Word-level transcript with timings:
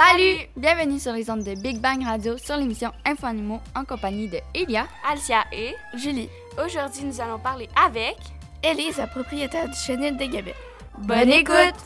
Salut! 0.00 0.46
Bienvenue 0.56 1.00
sur 1.00 1.12
les 1.12 1.28
ondes 1.28 1.42
de 1.42 1.60
Big 1.60 1.80
Bang 1.80 2.04
Radio 2.04 2.38
sur 2.38 2.56
l'émission 2.56 2.92
Info 3.04 3.26
Animaux 3.26 3.58
en 3.74 3.84
compagnie 3.84 4.28
de 4.28 4.38
Elia, 4.54 4.86
Alicia 5.04 5.42
et 5.52 5.74
Julie, 5.94 6.28
aujourd'hui 6.64 7.02
nous 7.02 7.20
allons 7.20 7.40
parler 7.40 7.68
avec 7.84 8.14
Élise, 8.62 8.98
la 8.98 9.08
propriétaire 9.08 9.68
du 9.68 9.74
chenil 9.74 10.16
de 10.16 10.24
Gabet. 10.24 10.54
Bonne 10.98 11.30
écoute! 11.30 11.80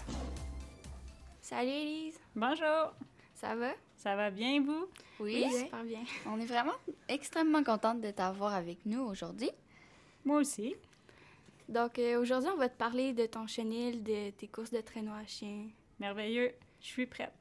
Salut 1.41 1.71
Elise, 1.71 2.21
Bonjour, 2.37 2.93
Ça 3.35 3.55
va? 3.55 3.71
ça 3.97 4.15
va 4.15 4.31
bien 4.31 4.61
vous? 4.61 4.85
Oui. 5.19 5.47
super 5.51 5.83
bien. 5.83 6.01
On 6.27 6.39
est 6.39 6.45
vraiment 6.45 6.77
extrêmement 7.09 7.65
contente 7.65 8.03
de 8.03 8.11
t'avoir 8.11 8.53
avec 8.53 8.85
nous 8.85 9.01
aujourd'hui. 9.01 9.51
Moi 10.27 10.37
aussi. 10.41 10.75
Donc 11.71 11.99
euh, 11.99 12.21
aujourd'hui 12.21 12.51
on 12.53 12.59
va 12.59 12.69
te 12.69 12.77
parler 12.77 13.15
de 13.15 13.25
ton 13.25 13.47
chenil, 13.47 14.03
de 14.03 14.29
tes 14.33 14.49
courses 14.49 14.71
de 14.71 14.83
traîneau 14.83 15.13
à 15.13 15.27
chien. 15.27 15.69
Merveilleux, 15.99 16.53
je 16.83 16.89
suis 16.89 17.07
prête. 17.07 17.33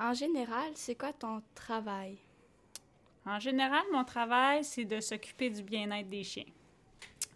En 0.00 0.14
général, 0.14 0.70
c'est 0.74 0.94
quoi 0.94 1.12
ton 1.12 1.42
travail? 1.54 2.18
En 3.26 3.38
général, 3.40 3.82
mon 3.92 4.04
travail, 4.04 4.64
c'est 4.64 4.84
de 4.84 5.00
s'occuper 5.00 5.50
du 5.50 5.62
bien-être 5.62 6.08
des 6.08 6.22
chiens. 6.22 6.44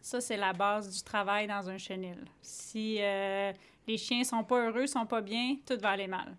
Ça, 0.01 0.21
c'est 0.21 0.37
la 0.37 0.53
base 0.53 0.89
du 0.97 1.03
travail 1.03 1.47
dans 1.47 1.69
un 1.69 1.77
chenil. 1.77 2.25
Si 2.41 2.99
euh, 3.01 3.53
les 3.87 3.99
chiens 3.99 4.25
sont 4.25 4.45
pas 4.45 4.67
heureux, 4.67 4.87
sont 4.87 5.07
pas 5.07 5.21
bien, 5.21 5.57
tout 5.67 5.79
va 5.81 5.91
aller 5.91 6.07
mal. 6.07 6.37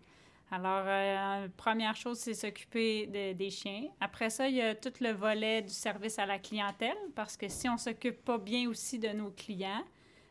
Alors, 0.49 0.84
euh, 0.86 1.48
première 1.58 1.96
chose, 1.96 2.20
c'est 2.20 2.34
s'occuper 2.34 3.08
de- 3.08 3.34
des 3.34 3.49
chiens. 3.49 3.90
Après 3.99 4.30
ça, 4.30 4.48
il 4.48 4.55
y 4.55 4.62
a 4.62 4.76
tout 4.76 4.94
le 5.02 5.12
volet 5.12 5.62
du 5.62 5.74
service 5.74 6.20
à 6.20 6.26
la 6.26 6.40
clientèle, 6.40 6.98
parce 7.16 7.35
que 7.35 7.48
si 7.48 7.68
on 7.68 7.77
s'occupe 7.77 8.24
pas 8.24 8.38
bien 8.38 8.70
aussi 8.70 8.98
de 8.98 9.10
nos 9.10 9.32
clients, 9.32 9.84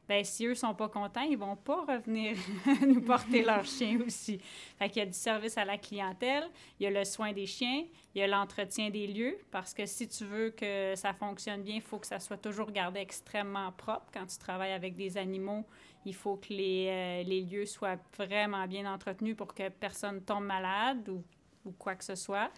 ben 0.09 0.25
si 0.25 0.47
eux 0.47 0.55
sont 0.55 0.75
pas 0.75 0.89
contents, 0.89 1.23
ils 1.23 1.39
vont 1.39 1.57
pas 1.57 1.85
revenir 1.85 2.37
nous 2.87 3.01
porter 3.01 3.43
leurs 3.47 3.65
chiens 3.65 3.99
aussi. 4.05 4.39
Fait 4.79 4.89
qu'il 4.89 5.01
y 5.01 5.03
a 5.03 5.07
du 5.07 5.13
service 5.13 5.57
à 5.57 5.65
la 5.65 5.79
clientèle, 5.79 6.45
il 6.79 6.85
y 6.85 6.87
a 6.87 6.91
le 6.91 7.05
soin 7.05 7.33
des 7.33 7.47
chiens, 7.47 7.85
il 8.15 8.21
y 8.21 8.23
a 8.23 8.27
l'entretien 8.27 8.91
des 8.91 9.07
lieux, 9.07 9.39
parce 9.51 9.73
que 9.73 9.87
si 9.87 10.09
tu 10.09 10.25
veux 10.25 10.51
que 10.51 10.95
ça 10.97 11.13
fonctionne 11.13 11.63
bien, 11.63 11.77
il 11.77 11.83
faut 11.83 11.99
que 11.99 12.07
ça 12.07 12.21
soit 12.21 12.37
toujours 12.37 12.71
gardé 12.71 13.01
extrêmement 13.01 13.71
propre. 13.73 14.07
Quand 14.13 14.27
tu 14.27 14.39
travailles 14.39 14.73
avec 14.73 14.97
des 14.97 15.17
animaux, 15.17 15.65
il 16.05 16.15
faut 16.15 16.37
que 16.37 16.53
les, 16.53 16.89
euh, 16.89 17.23
les 17.23 17.43
lieux 17.43 17.67
soient 17.67 17.99
vraiment 18.17 18.67
bien 18.67 18.93
entretenus 18.93 19.37
pour 19.37 19.55
que 19.55 19.69
personne 19.69 20.21
tombe 20.23 20.45
malade 20.45 21.09
ou, 21.09 21.23
ou 21.65 21.73
quoi 21.73 21.95
que 21.95 22.05
ce 22.05 22.15
soit. 22.15 22.51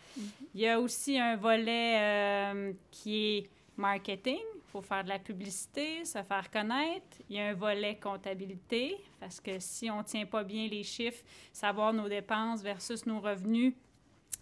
Il 0.55 0.61
y 0.61 0.69
a 0.69 0.81
aussi 0.81 1.19
un 1.19 1.37
volet 1.37 1.99
euh, 2.01 2.73
qui 2.91 3.17
est 3.17 3.51
marketing. 3.77 4.41
Faut 4.75 4.83
faire 4.83 5.05
de 5.05 5.09
la 5.09 5.21
publicité, 5.21 6.05
se 6.05 6.21
faire 6.25 6.51
connaître. 6.51 7.19
Il 7.31 7.37
y 7.37 7.39
a 7.39 7.47
un 7.51 7.55
volet 7.55 7.97
comptabilité, 7.97 8.97
parce 9.21 9.41
que 9.41 9.61
si 9.61 9.89
on 9.89 9.99
ne 9.99 10.03
tient 10.03 10.27
pas 10.27 10.43
bien 10.43 10.67
les 10.67 10.83
chiffres, 10.83 11.23
savoir 11.53 11.93
nos 11.93 12.09
dépenses 12.09 12.61
versus 12.61 13.07
nos 13.07 13.21
revenus, 13.21 13.73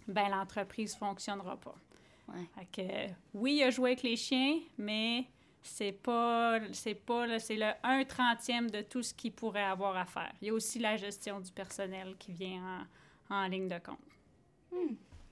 ben 0.07 0.29
l'entreprise 0.29 0.93
ne 0.95 0.97
fonctionnera 0.97 1.55
pas. 1.57 1.75
Ouais. 2.29 2.45
Fait 2.55 2.65
que, 2.65 3.13
oui, 3.35 3.57
il 3.57 3.63
a 3.63 3.69
joué 3.69 3.91
avec 3.91 4.01
les 4.01 4.15
chiens, 4.15 4.57
mais 4.75 5.25
c'est 5.61 5.91
pas 5.91 6.59
c'est 6.71 6.95
pas 6.95 7.27
le- 7.27 7.37
c'est 7.37 7.55
le 7.55 7.69
1 7.83 8.03
trentième 8.05 8.71
de 8.71 8.81
tout 8.81 9.03
ce 9.03 9.13
qu'il 9.13 9.33
pourrait 9.33 9.61
avoir 9.61 9.95
à 9.95 10.05
faire. 10.07 10.33
Il 10.41 10.47
y 10.47 10.49
a 10.49 10.53
aussi 10.55 10.79
la 10.79 10.97
gestion 10.97 11.41
du 11.41 11.51
personnel 11.51 12.15
qui 12.17 12.31
vient 12.31 12.87
en, 13.29 13.35
en 13.35 13.47
ligne 13.47 13.67
de 13.67 13.77
compte. 13.77 13.99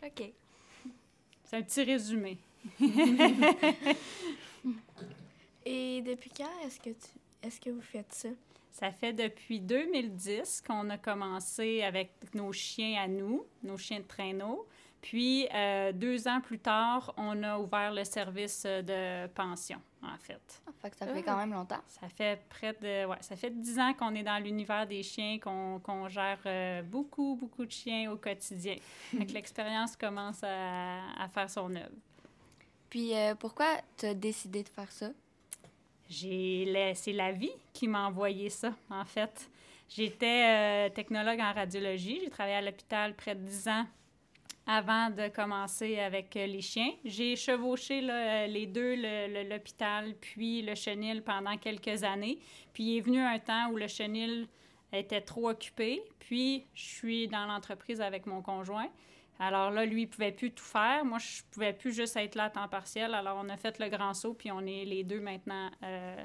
OK. 0.04 0.32
C'est 1.44 1.58
un 1.58 1.64
petit 1.64 1.82
résumé. 1.84 2.38
Et 5.66 6.02
depuis 6.02 6.31
quand 6.36 6.50
est-ce 6.66 6.80
que 6.80 6.90
tu 6.90 7.08
est-ce 7.44 7.59
que 7.59 7.70
vous 7.72 7.81
faites 7.81 8.14
ça? 8.14 8.30
Ça 8.72 8.92
fait 8.92 9.14
depuis 9.14 9.59
2010 9.59 10.64
qu'on 10.66 10.89
a 10.89 10.98
commencé 10.98 11.82
avec 11.82 12.12
nos 12.34 12.52
chiens 12.52 13.02
à 13.04 13.08
nous, 13.08 13.45
nos 13.64 13.78
chiens 13.78 14.00
de 14.00 14.06
traîneau. 14.06 14.67
Puis, 15.02 15.48
euh, 15.54 15.92
deux 15.92 16.28
ans 16.28 16.42
plus 16.42 16.59
tard, 16.59 17.14
on 17.17 17.42
a 17.42 17.58
ouvert 17.58 17.92
le 17.92 18.04
service 18.04 18.64
de 18.64 19.26
pension, 19.28 19.82
en 20.04 20.16
fait. 20.17 20.61
Ah, 20.67 20.72
fait 20.80 20.92
que 20.92 20.98
ça 20.98 21.08
fait 21.08 21.23
quand 21.23 21.38
même 21.38 21.52
longtemps. 21.52 21.82
Ça 21.88 22.08
fait 22.08 22.39
près 22.49 22.73
de... 22.73 23.05
Ouais, 23.08 23.17
ça 23.22 23.36
fait 23.36 23.49
dix 23.49 23.80
ans 23.80 23.93
qu'on 23.95 24.14
est 24.14 24.23
dans 24.23 24.38
l'univers 24.38 24.86
des 24.86 25.02
chiens, 25.02 25.39
qu'on 25.39 25.80
qu'on 25.80 26.08
gère 26.08 26.39
euh, 26.45 26.83
beaucoup, 26.83 27.36
beaucoup 27.36 27.66
de 27.66 27.72
chiens 27.72 28.11
au 28.11 28.16
quotidien. 28.16 28.76
Fait 29.10 29.26
que 29.26 29.32
l'expérience 29.33 29.95
commence 29.98 30.43
à, 30.43 30.99
à 31.20 31.28
faire 31.30 31.49
son 31.49 31.76
œuvre. 31.76 31.95
Puis 32.92 33.16
euh, 33.16 33.36
pourquoi 33.36 33.80
tu 33.98 34.06
as 34.06 34.14
décidé 34.14 34.64
de 34.64 34.70
faire 34.70 34.92
ça? 34.92 35.10
J'ai 36.10 36.92
c'est 36.94 37.14
la 37.14 37.32
vie 37.32 37.54
qui 37.72 37.88
m'a 37.88 38.06
envoyé 38.06 38.50
ça, 38.50 38.76
en 38.90 39.06
fait. 39.06 39.50
J'étais 39.88 40.90
euh, 40.90 40.90
technologue 40.90 41.40
en 41.40 41.54
radiologie. 41.54 42.20
J'ai 42.22 42.30
travaillé 42.30 42.58
à 42.58 42.62
l'hôpital 42.62 43.16
près 43.16 43.34
de 43.34 43.46
10 43.46 43.68
ans 43.70 43.86
avant 44.68 45.10
de 45.10 45.30
commencer 45.30 46.00
avec 46.00 46.36
euh, 46.36 46.46
les 46.46 46.60
chiens. 46.60 46.92
J'ai 47.06 47.38
chevauché 47.38 48.02
les 48.02 48.66
deux, 48.66 48.96
l'hôpital 49.50 50.14
puis 50.20 50.62
le 50.62 50.76
chenil 50.76 51.22
pendant 51.22 51.58
quelques 51.58 52.04
années. 52.04 52.40
Puis 52.73 52.84
il 52.84 52.98
est 52.98 53.02
venu 53.02 53.22
un 53.22 53.40
temps 53.40 53.70
où 53.72 53.78
le 53.78 53.88
chenil 53.88 54.50
était 54.92 55.22
trop 55.22 55.50
occupé. 55.50 56.04
Puis 56.20 56.66
je 56.76 56.84
suis 56.84 57.28
dans 57.30 57.46
l'entreprise 57.46 58.02
avec 58.02 58.26
mon 58.26 58.42
conjoint. 58.42 58.90
Alors 59.42 59.72
là, 59.72 59.88
lui, 59.88 60.04
il 60.04 60.08
pouvait 60.08 60.32
plus 60.32 60.52
tout 60.52 60.64
faire. 60.64 61.04
Moi, 61.04 61.18
je 61.18 61.42
pouvais 61.50 61.74
plus 61.74 61.92
juste 61.92 62.16
être 62.16 62.36
là 62.36 62.46
à 62.46 62.50
temps 62.52 62.68
partiel. 62.68 63.16
Alors, 63.16 63.42
on 63.44 63.50
a 63.50 63.58
fait 63.58 63.80
le 63.80 63.90
grand 63.90 64.14
saut, 64.14 64.36
puis 64.36 64.52
on 64.52 64.62
est 64.68 64.86
les 64.86 65.04
deux 65.04 65.20
maintenant 65.20 65.72
euh, 65.82 66.16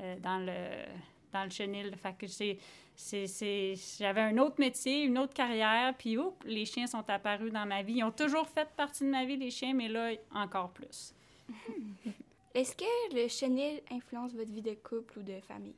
euh, 0.00 0.16
dans, 0.20 0.38
le, 0.38 0.86
dans 1.34 1.44
le 1.44 1.50
chenil. 1.50 1.94
Fait 1.96 2.16
que 2.16 2.26
c'est, 2.26 2.56
c'est, 2.96 3.74
j'avais 3.98 4.22
un 4.22 4.38
autre 4.38 4.54
métier, 4.58 5.02
une 5.02 5.18
autre 5.18 5.34
carrière, 5.34 5.94
puis 5.98 6.16
oups, 6.16 6.34
les 6.46 6.64
chiens 6.64 6.86
sont 6.86 7.04
apparus 7.10 7.52
dans 7.52 7.66
ma 7.66 7.82
vie. 7.82 7.96
Ils 7.96 8.04
ont 8.04 8.10
toujours 8.10 8.48
fait 8.48 8.68
partie 8.74 9.04
de 9.04 9.10
ma 9.10 9.26
vie, 9.26 9.36
les 9.36 9.50
chiens, 9.50 9.74
mais 9.74 9.88
là, 9.88 10.12
encore 10.34 10.70
plus. 10.70 11.14
Est-ce 12.54 12.74
que 12.74 13.14
le 13.14 13.28
chenil 13.28 13.82
influence 13.90 14.32
votre 14.32 14.50
vie 14.50 14.62
de 14.62 14.72
couple 14.72 15.18
ou 15.18 15.22
de 15.22 15.38
famille? 15.40 15.74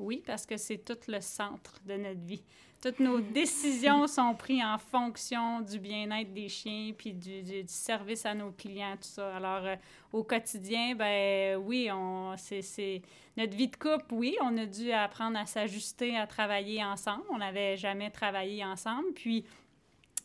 Oui, 0.00 0.22
parce 0.26 0.46
que 0.46 0.56
c'est 0.56 0.78
tout 0.78 0.98
le 1.08 1.20
centre 1.20 1.74
de 1.86 1.94
notre 1.94 2.20
vie. 2.20 2.42
Toutes 2.82 3.00
nos 3.00 3.20
décisions 3.40 4.06
sont 4.06 4.34
prises 4.34 4.64
en 4.64 4.78
fonction 4.78 5.60
du 5.60 5.78
bien-être 5.78 6.32
des 6.32 6.48
chiens 6.48 6.92
puis 6.96 7.12
du, 7.12 7.42
du- 7.42 7.62
du 7.64 7.72
service 7.72 8.24
à 8.24 8.34
nos 8.34 8.50
clients, 8.52 8.94
tout 8.96 9.08
ça. 9.08 9.36
Alors, 9.36 9.64
euh, 9.66 9.76
au 10.12 10.24
quotidien, 10.24 10.94
ben 10.94 11.56
oui, 11.58 11.90
on, 11.92 12.34
c'est, 12.38 12.62
c'est- 12.62 13.02
notre 13.36 13.54
vie 13.54 13.68
de 13.68 13.76
couple, 13.76 14.06
oui, 14.12 14.36
on 14.40 14.56
a 14.56 14.64
dû 14.66 14.90
apprendre 14.92 15.38
à 15.38 15.44
s'ajuster, 15.46 16.16
à 16.16 16.26
travailler 16.26 16.82
ensemble. 16.82 17.24
On 17.30 17.38
n'avait 17.38 17.76
jamais 17.76 18.10
travaillé 18.10 18.64
ensemble. 18.64 19.12
Puis, 19.14 19.44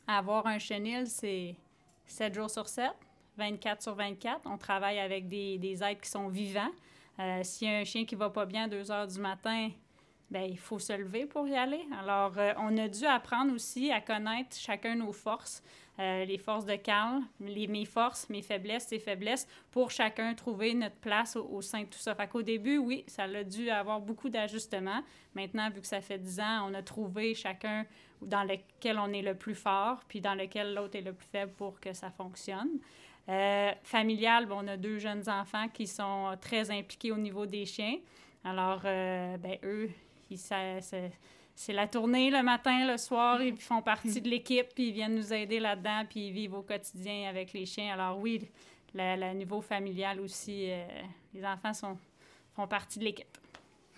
avoir 0.07 0.47
un 0.47 0.59
chenil, 0.59 1.07
c'est 1.07 1.56
7 2.07 2.34
jours 2.34 2.50
sur 2.50 2.68
7, 2.69 2.92
24 3.38 3.81
sur 3.81 3.96
24. 3.96 4.42
On 4.46 4.57
travaille 4.57 5.00
avec 5.00 5.28
des, 5.28 5.57
des 5.57 5.84
êtres 5.84 6.02
qui 6.02 6.09
sont 6.09 6.30
vivants. 6.30 6.72
Euh, 7.19 7.41
S'il 7.43 7.67
y 7.67 7.71
a 7.71 7.77
un 7.77 7.83
chien 7.83 8.05
qui 8.05 8.15
va 8.15 8.29
pas 8.29 8.45
bien 8.45 8.65
à 8.65 8.67
2 8.67 8.91
heures 8.91 9.07
du 9.07 9.19
matin, 9.19 9.69
ben 10.31 10.43
il 10.49 10.57
faut 10.57 10.79
se 10.79 10.93
lever 10.93 11.25
pour 11.25 11.47
y 11.47 11.55
aller. 11.55 11.85
Alors, 11.99 12.33
euh, 12.37 12.53
on 12.57 12.75
a 12.77 12.87
dû 12.87 13.05
apprendre 13.05 13.53
aussi 13.53 13.91
à 13.91 14.01
connaître 14.01 14.55
chacun 14.57 14.95
nos 14.95 15.11
forces, 15.11 15.61
euh, 15.99 16.25
les 16.25 16.37
forces 16.37 16.65
de 16.65 16.75
Carl, 16.75 17.21
les, 17.39 17.67
mes 17.67 17.85
forces, 17.85 18.27
mes 18.29 18.41
faiblesses, 18.41 18.87
ses 18.87 18.99
faiblesses, 18.99 19.47
pour 19.71 19.91
chacun 19.91 20.33
trouver 20.33 20.73
notre 20.73 20.95
place 20.95 21.35
au, 21.35 21.47
au 21.47 21.61
sein 21.61 21.81
de 21.81 21.85
tout 21.85 21.99
ça. 21.99 22.15
Fait 22.15 22.27
qu'au 22.27 22.41
début, 22.41 22.77
oui, 22.77 23.03
ça 23.07 23.23
a 23.23 23.43
dû 23.43 23.69
avoir 23.69 24.01
beaucoup 24.01 24.29
d'ajustements. 24.29 25.03
Maintenant, 25.35 25.69
vu 25.69 25.81
que 25.81 25.87
ça 25.87 26.01
fait 26.01 26.17
10 26.17 26.39
ans, 26.39 26.69
on 26.69 26.73
a 26.73 26.81
trouvé 26.81 27.35
chacun 27.35 27.85
dans 28.21 28.43
lequel 28.43 28.97
on 28.99 29.11
est 29.13 29.21
le 29.21 29.35
plus 29.35 29.55
fort, 29.55 29.99
puis 30.07 30.21
dans 30.21 30.35
lequel 30.35 30.73
l'autre 30.73 30.97
est 30.97 31.01
le 31.01 31.13
plus 31.13 31.27
faible 31.27 31.53
pour 31.53 31.79
que 31.79 31.93
ça 31.93 32.09
fonctionne. 32.09 32.79
Euh, 33.28 33.72
familial, 33.84 34.46
bon, 34.46 34.63
on 34.63 34.68
a 34.68 34.78
deux 34.78 35.00
jeunes 35.00 35.28
enfants 35.30 35.68
qui 35.69 35.88
sont 35.88 36.38
très 36.40 36.69
impliqués 36.72 37.12
au 37.12 37.18
niveau 37.18 37.46
des 37.46 37.66
chiens. 37.66 37.97
Alors, 38.44 38.81
euh, 38.86 39.38
ben, 39.38 39.58
eux, 39.63 39.90
c'est 41.56 41.74
la 41.74 41.88
tournée 41.88 42.30
le 42.30 42.44
matin, 42.44 42.86
le 42.91 42.97
soir, 42.97 43.41
ils 43.41 43.58
font 43.58 43.81
partie 43.81 44.22
de 44.22 44.30
l'équipe, 44.30 44.68
puis 44.75 44.90
ils 44.90 44.94
viennent 44.94 45.16
nous 45.16 45.33
aider 45.33 45.60
là-dedans, 45.60 46.04
puis 46.07 46.27
ils 46.27 46.31
vivent 46.31 46.54
au 46.54 46.62
quotidien 46.62 47.27
avec 47.27 47.54
les 47.54 47.66
chiens. 47.66 47.94
Alors 47.94 48.19
oui, 48.19 48.48
le, 48.94 49.33
niveau 49.33 49.62
familial 49.62 50.19
aussi, 50.19 50.69
euh, 50.69 50.86
les 51.33 51.44
enfants 51.44 51.74
sont, 51.74 51.98
font 52.56 52.68
partie 52.68 53.00
de 53.00 53.06
l'équipe. 53.06 53.38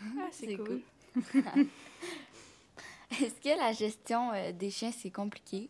Ah, 0.01 0.27
c'est 0.31 0.47
C'est 0.47 0.57
cool. 0.57 0.81
Est-ce 3.11 3.41
que 3.41 3.57
la 3.57 3.71
gestion 3.71 4.31
euh, 4.33 4.51
des 4.51 4.69
chiens, 4.69 4.91
c'est 4.91 5.11
compliqué? 5.11 5.69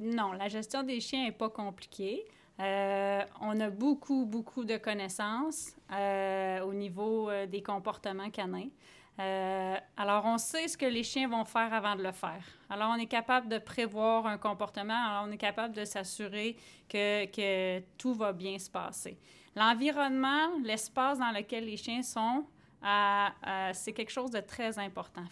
Non, 0.00 0.32
la 0.32 0.48
gestion 0.48 0.82
des 0.82 1.00
chiens 1.00 1.24
n'est 1.24 1.32
pas 1.32 1.50
compliquée. 1.50 2.24
Euh, 2.60 3.22
on 3.40 3.58
a 3.60 3.70
beaucoup, 3.70 4.26
beaucoup 4.26 4.64
de 4.64 4.76
connaissances 4.76 5.72
euh, 5.92 6.60
au 6.60 6.74
niveau 6.74 7.30
euh, 7.30 7.46
des 7.46 7.62
comportements 7.62 8.30
canins. 8.30 8.68
Alors, 9.98 10.24
on 10.24 10.38
sait 10.38 10.66
ce 10.66 10.78
que 10.78 10.86
les 10.86 11.02
chiens 11.02 11.28
vont 11.28 11.44
faire 11.44 11.74
avant 11.74 11.94
de 11.94 12.02
le 12.02 12.12
faire. 12.12 12.42
Alors, 12.70 12.90
on 12.90 12.98
est 12.98 13.06
capable 13.06 13.48
de 13.48 13.58
prévoir 13.58 14.26
un 14.26 14.38
comportement. 14.38 14.94
Alors, 14.94 15.28
on 15.28 15.30
est 15.30 15.36
capable 15.36 15.74
de 15.74 15.84
s'assurer 15.84 16.56
que, 16.88 17.26
que 17.26 17.80
tout 17.98 18.14
va 18.14 18.32
bien 18.32 18.58
se 18.58 18.70
passer. 18.70 19.18
L'environnement, 19.54 20.56
l'espace 20.64 21.18
dans 21.18 21.32
lequel 21.32 21.66
les 21.66 21.76
chiens 21.76 22.02
sont, 22.02 22.46
c'est 23.74 23.92
quelque 23.92 24.10
chose 24.10 24.30
de 24.30 24.40
très 24.40 24.78
important. 24.78 25.24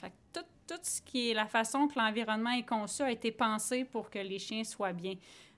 Tout 0.68 0.78
ce 0.82 1.00
qui 1.00 1.30
est 1.30 1.34
la 1.34 1.46
façon 1.46 1.88
que 1.88 1.98
l'environnement 1.98 2.50
est 2.50 2.66
conçu 2.66 3.02
a 3.02 3.10
été 3.10 3.32
pensé 3.32 3.84
pour 3.84 4.10
que 4.10 4.18
les 4.18 4.38
chiens 4.38 4.64
soient 4.64 4.92
bien. 4.92 5.14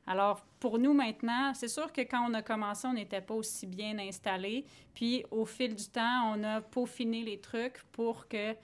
Alors, 0.06 0.44
pour 0.58 0.78
nous 0.78 0.94
maintenant, 0.94 1.52
c'est 1.54 1.68
sûr 1.68 1.92
que 1.92 2.00
quand 2.00 2.28
on 2.28 2.34
a 2.34 2.42
commencé, 2.42 2.86
on 2.86 2.94
n'était 2.94 3.20
pas 3.20 3.34
aussi 3.34 3.66
bien 3.66 3.98
installé. 3.98 4.64
Puis, 4.94 5.24
au 5.30 5.44
fil 5.44 5.74
du 5.74 5.86
temps, 5.88 6.34
on 6.34 6.42
a 6.42 6.60
peaufiné 6.60 7.22
les 7.22 7.38
trucs 7.38 7.82
pour 7.92 8.28
que, 8.28 8.56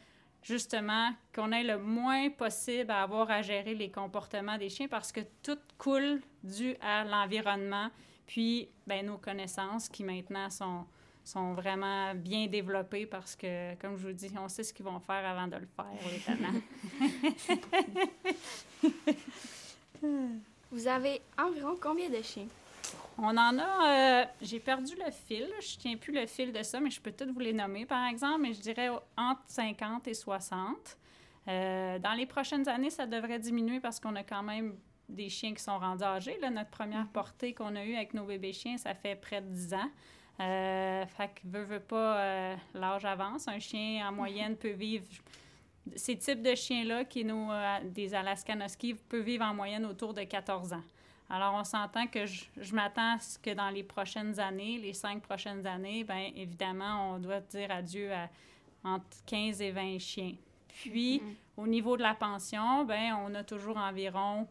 justement, 0.43 1.11
qu'on 1.35 1.53
ait 1.53 1.65
le 1.65 1.79
moins 1.79 2.31
possible 2.31 2.91
à 2.91 3.03
avoir 3.03 3.31
à 3.31 3.43
gérer 3.43 3.75
les 3.75 3.91
comportements 3.91 4.57
des 4.57 4.71
chiens 4.71 4.89
parce 4.89 5.13
que 5.13 5.21
tout 5.43 5.59
coule 5.79 6.21
dû 6.43 6.77
à 6.81 7.05
l'environnement, 7.05 7.91
puis 8.27 8.69
ben, 8.87 9.07
nos 9.07 9.19
connaissances 9.19 9.89
qui 9.89 10.05
maintenant 10.05 10.49
sont, 10.51 10.87
sont 11.27 11.55
vraiment 11.55 12.15
bien 12.15 12.47
développées 12.47 13.07
parce 13.07 13.35
que, 13.35 13.75
comme 13.77 13.97
je 13.97 14.07
vous 14.07 14.13
dis, 14.13 14.31
on 14.39 14.49
sait 14.49 14.63
ce 14.63 14.73
qu'ils 14.73 14.85
vont 14.85 15.01
faire 15.01 15.27
avant 15.27 15.49
de 15.49 15.57
le 15.57 15.67
faire, 15.67 15.87
les 20.01 20.01
Vous 20.71 20.87
avez 20.87 21.21
environ 21.39 21.77
combien 21.81 22.09
de 22.09 22.23
chiens? 22.23 22.47
On 23.19 23.37
en 23.37 23.59
a. 23.59 24.23
Euh, 24.23 24.25
j'ai 24.43 24.61
perdu 24.61 24.95
le 24.95 25.11
fil. 25.11 25.49
Je 25.61 25.77
tiens 25.79 25.97
plus 25.97 26.13
le 26.13 26.27
fil 26.27 26.53
de 26.53 26.63
ça, 26.63 26.79
mais 26.81 26.91
je 26.91 27.01
peux 27.01 27.11
peut-être 27.11 27.33
vous 27.33 27.41
les 27.41 27.53
nommer, 27.53 27.87
par 27.87 28.07
exemple. 28.09 28.43
Mais 28.43 28.53
je 28.53 28.61
dirais 28.61 28.91
entre 29.17 29.43
50 29.47 30.07
et 30.07 30.15
60. 30.15 30.99
Euh, 31.49 31.99
dans 31.99 32.13
les 32.13 32.27
prochaines 32.27 32.69
années, 32.69 32.91
ça 32.91 33.07
devrait 33.07 33.39
diminuer 33.39 33.81
parce 33.81 33.99
qu'on 33.99 34.15
a 34.17 34.23
quand 34.23 34.43
même 34.43 34.77
des 35.09 35.29
chiens 35.29 35.55
qui 35.55 35.63
sont 35.63 35.79
rendus 35.79 36.05
âgés. 36.05 36.39
Là, 36.41 36.51
notre 36.51 36.71
première 36.71 37.05
mm-hmm. 37.05 37.13
portée 37.13 37.55
qu'on 37.55 37.75
a 37.75 37.85
eue 37.85 37.97
avec 37.97 38.13
nos 38.15 38.25
bébés 38.25 38.53
chiens, 38.53 38.77
ça 38.77 38.95
fait 38.95 39.17
près 39.17 39.41
de 39.41 39.49
10 39.49 39.75
ans. 39.75 39.91
Euh, 40.41 41.07
fait 41.07 41.29
que 41.29 41.41
veut, 41.45 41.65
veut 41.65 41.81
pas, 41.81 42.19
euh, 42.19 42.57
l'âge 42.75 43.05
avance. 43.05 43.49
Un 43.49 43.59
chien, 43.59 44.07
en 44.09 44.13
moyenne, 44.15 44.57
peut 44.57 44.71
vivre. 44.71 45.07
Ces 45.95 46.19
types 46.19 46.43
de 46.43 46.55
chiens-là, 46.55 47.05
qui 47.05 47.25
nous, 47.25 47.51
euh, 47.51 47.79
des 47.85 48.15
Alaskan 48.15 48.59
peuvent 49.09 49.23
vivre 49.23 49.45
en 49.45 49.55
moyenne 49.55 49.87
autour 49.87 50.13
de 50.13 50.23
14 50.23 50.73
ans. 50.73 50.83
Alors, 51.31 51.55
on 51.55 51.65
s'entend 51.65 52.07
que 52.07 52.27
je, 52.27 52.45
je 52.57 52.75
m'attends 52.75 53.17
à 53.17 53.19
ce 53.19 53.39
que 53.39 53.51
dans 53.51 53.71
les 53.71 53.83
prochaines 53.83 54.39
années, 54.39 54.79
les 54.79 54.93
cinq 54.93 55.23
prochaines 55.23 55.67
années, 55.67 56.05
bien 56.05 56.31
évidemment, 56.35 57.15
on 57.15 57.19
doit 57.19 57.41
dire 57.41 57.71
adieu 57.71 58.13
à 58.13 58.29
entre 58.85 59.05
15 59.27 59.61
et 59.63 59.73
20 59.73 59.99
chiens. 59.99 60.35
Puis, 60.69 61.19
mm-hmm. 61.19 61.35
au 61.57 61.67
niveau 61.67 61.97
de 61.97 62.03
la 62.03 62.15
pension, 62.15 62.85
ben 62.85 63.17
on 63.27 63.35
a 63.35 63.43
toujours 63.43 63.77
environ 63.77 64.47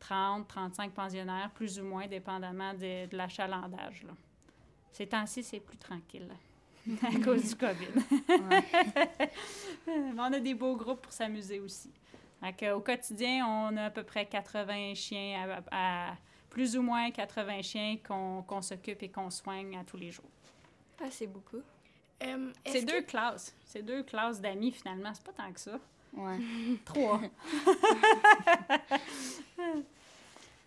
30, 0.00 0.46
35 0.46 0.92
pensionnaires, 0.92 1.50
plus 1.54 1.78
ou 1.80 1.84
moins, 1.84 2.06
dépendamment 2.06 2.74
de, 2.74 3.06
de 3.06 3.16
l'achalandage. 3.16 4.04
Ces 4.98 5.06
temps-ci, 5.06 5.44
c'est 5.44 5.60
plus 5.60 5.76
tranquille 5.76 6.26
à 7.04 7.24
cause 7.24 7.50
du 7.50 7.54
COVID. 7.54 7.86
on 9.86 10.32
a 10.32 10.40
des 10.40 10.54
beaux 10.54 10.74
groupes 10.74 11.02
pour 11.02 11.12
s'amuser 11.12 11.60
aussi. 11.60 11.92
au 12.42 12.80
quotidien, 12.80 13.46
on 13.46 13.76
a 13.76 13.84
à 13.84 13.90
peu 13.90 14.02
près 14.02 14.26
80 14.26 14.94
chiens, 14.94 15.60
à, 15.70 16.16
plus 16.50 16.76
ou 16.76 16.82
moins 16.82 17.12
80 17.12 17.62
chiens 17.62 17.96
qu'on 18.04 18.60
s'occupe 18.60 19.00
et 19.04 19.08
qu'on 19.08 19.30
soigne 19.30 19.78
à 19.78 19.84
tous 19.84 19.98
les 19.98 20.10
jours. 20.10 20.28
Ah, 21.00 21.12
c'est 21.12 21.28
beaucoup. 21.28 21.62
Euh, 22.24 22.52
c'est 22.66 22.84
deux 22.84 23.02
classes. 23.02 23.54
C'est 23.66 23.84
deux 23.84 24.02
classes 24.02 24.40
d'amis, 24.40 24.72
finalement. 24.72 25.14
C'est 25.14 25.22
pas 25.22 25.44
tant 25.44 25.52
que 25.52 25.60
ça. 25.60 25.78
Ouais. 26.12 26.38
Trois. 26.84 27.20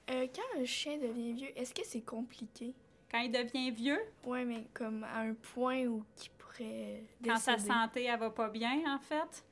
Euh, 0.10 0.28
quand 0.34 0.60
un 0.60 0.66
chien 0.66 0.98
devient 0.98 1.34
vieux, 1.34 1.60
est-ce 1.60 1.74
que 1.74 1.86
c'est 1.86 2.02
compliqué? 2.02 2.74
Quand 3.12 3.20
il 3.20 3.32
devient 3.32 3.72
vieux? 3.72 4.02
Oui, 4.26 4.46
mais 4.46 4.68
comme 4.74 5.04
à 5.04 5.20
un 5.20 5.34
point 5.34 5.86
où 5.86 6.04
il 6.24 6.30
pourrait. 6.38 7.04
Quand 7.24 7.38
sa 7.38 7.58
santé, 7.58 8.06
elle 8.06 8.20
va 8.20 8.30
pas 8.30 8.50
bien, 8.50 8.80
en 8.88 9.00
fait? 9.00 9.44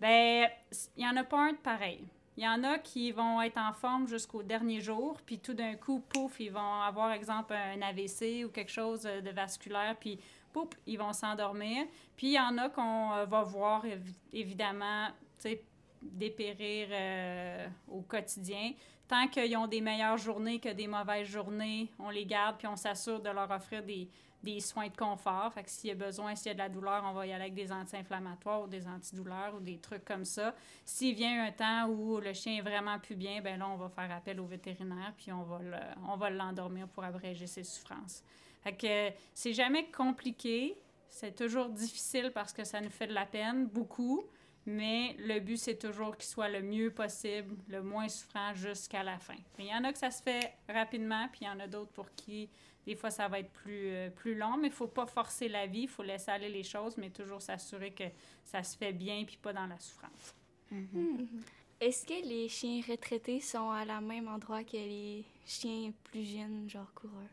Ben, 0.00 0.48
il 0.96 1.04
y 1.04 1.06
en 1.06 1.16
a 1.16 1.22
pas 1.22 1.38
un 1.38 1.52
de 1.52 1.58
pareil. 1.58 2.04
Il 2.36 2.42
y 2.42 2.48
en 2.48 2.64
a 2.64 2.78
qui 2.78 3.12
vont 3.12 3.40
être 3.40 3.58
en 3.58 3.72
forme 3.72 4.08
jusqu'au 4.08 4.42
dernier 4.42 4.80
jour, 4.80 5.20
puis 5.24 5.38
tout 5.38 5.54
d'un 5.54 5.76
coup, 5.76 6.00
pouf, 6.00 6.40
ils 6.40 6.50
vont 6.50 6.80
avoir, 6.82 7.12
exemple, 7.12 7.54
un 7.54 7.80
AVC 7.80 8.44
ou 8.44 8.48
quelque 8.48 8.72
chose 8.72 9.02
de 9.02 9.30
vasculaire, 9.30 9.96
puis 10.00 10.18
pouf, 10.52 10.68
ils 10.86 10.98
vont 10.98 11.12
s'endormir. 11.12 11.86
Puis 12.16 12.28
il 12.28 12.32
y 12.32 12.40
en 12.40 12.58
a 12.58 12.68
qu'on 12.68 13.12
euh, 13.12 13.24
va 13.26 13.42
voir, 13.44 13.84
évidemment, 14.32 15.06
tu 15.38 15.50
sais, 15.50 15.62
dépérir 16.02 16.88
euh, 16.90 17.68
au 17.88 18.00
quotidien. 18.02 18.72
Tant 19.08 19.28
qu'ils 19.28 19.56
ont 19.56 19.66
des 19.66 19.80
meilleures 19.80 20.16
journées 20.16 20.60
que 20.60 20.70
des 20.70 20.86
mauvaises 20.86 21.28
journées, 21.28 21.90
on 21.98 22.10
les 22.10 22.24
garde 22.24 22.56
puis 22.56 22.66
on 22.66 22.76
s'assure 22.76 23.20
de 23.20 23.28
leur 23.28 23.50
offrir 23.50 23.82
des, 23.82 24.08
des 24.44 24.60
soins 24.60 24.88
de 24.88 24.96
confort. 24.96 25.52
Fait 25.52 25.68
s'il 25.68 25.88
y 25.88 25.92
a 25.92 25.96
besoin, 25.96 26.34
s'il 26.36 26.48
y 26.48 26.50
a 26.50 26.54
de 26.54 26.58
la 26.58 26.68
douleur, 26.68 27.02
on 27.04 27.12
va 27.12 27.26
y 27.26 27.32
aller 27.32 27.44
avec 27.44 27.54
des 27.54 27.72
anti-inflammatoires 27.72 28.62
ou 28.62 28.66
des 28.66 28.86
antidouleurs 28.86 29.54
ou 29.56 29.60
des 29.60 29.78
trucs 29.78 30.04
comme 30.04 30.24
ça. 30.24 30.54
S'il 30.84 31.14
vient 31.14 31.44
un 31.44 31.52
temps 31.52 31.88
où 31.88 32.20
le 32.20 32.32
chien 32.32 32.58
est 32.58 32.60
vraiment 32.60 32.98
plus 32.98 33.16
bien, 33.16 33.40
ben 33.40 33.58
là, 33.58 33.68
on 33.68 33.76
va 33.76 33.88
faire 33.88 34.10
appel 34.14 34.38
au 34.38 34.46
vétérinaire 34.46 35.12
puis 35.16 35.32
on 35.32 35.42
va 35.42 35.58
le, 35.58 35.76
on 36.08 36.16
va 36.16 36.30
l'endormir 36.30 36.86
pour 36.88 37.02
abréger 37.02 37.46
ses 37.46 37.64
souffrances. 37.64 38.22
Fait 38.62 38.74
que 38.74 39.16
c'est 39.34 39.52
jamais 39.52 39.90
compliqué. 39.90 40.76
C'est 41.08 41.34
toujours 41.34 41.68
difficile 41.68 42.32
parce 42.34 42.52
que 42.52 42.64
ça 42.64 42.80
nous 42.80 42.90
fait 42.90 43.06
de 43.06 43.12
la 43.12 43.26
peine, 43.26 43.66
beaucoup. 43.66 44.24
Mais 44.66 45.14
le 45.18 45.40
but, 45.40 45.58
c'est 45.58 45.78
toujours 45.78 46.16
qu'il 46.16 46.26
soit 46.26 46.48
le 46.48 46.62
mieux 46.62 46.90
possible, 46.90 47.54
le 47.68 47.82
moins 47.82 48.08
souffrant 48.08 48.54
jusqu'à 48.54 49.02
la 49.02 49.18
fin. 49.18 49.36
Il 49.58 49.66
y 49.66 49.74
en 49.74 49.84
a 49.84 49.92
que 49.92 49.98
ça 49.98 50.10
se 50.10 50.22
fait 50.22 50.54
rapidement, 50.68 51.28
puis 51.30 51.40
il 51.42 51.46
y 51.46 51.50
en 51.50 51.60
a 51.60 51.66
d'autres 51.66 51.92
pour 51.92 52.10
qui, 52.14 52.48
des 52.86 52.96
fois, 52.96 53.10
ça 53.10 53.28
va 53.28 53.40
être 53.40 53.50
plus, 53.50 53.88
euh, 53.88 54.10
plus 54.10 54.34
long, 54.34 54.56
mais 54.56 54.68
il 54.68 54.70
ne 54.70 54.74
faut 54.74 54.88
pas 54.88 55.06
forcer 55.06 55.48
la 55.48 55.66
vie, 55.66 55.82
il 55.82 55.88
faut 55.88 56.02
laisser 56.02 56.30
aller 56.30 56.48
les 56.48 56.62
choses, 56.62 56.96
mais 56.96 57.10
toujours 57.10 57.42
s'assurer 57.42 57.92
que 57.92 58.04
ça 58.42 58.62
se 58.62 58.76
fait 58.76 58.92
bien, 58.92 59.24
puis 59.24 59.36
pas 59.36 59.52
dans 59.52 59.66
la 59.66 59.78
souffrance. 59.78 60.34
Mm-hmm. 60.72 61.26
Est-ce 61.80 62.06
que 62.06 62.26
les 62.26 62.48
chiens 62.48 62.80
retraités 62.88 63.40
sont 63.40 63.70
à 63.70 63.84
la 63.84 64.00
même 64.00 64.28
endroit 64.28 64.64
que 64.64 64.76
les 64.76 65.24
chiens 65.44 65.92
plus 66.04 66.24
jeunes, 66.24 66.68
genre 66.68 66.92
coureurs? 66.94 67.28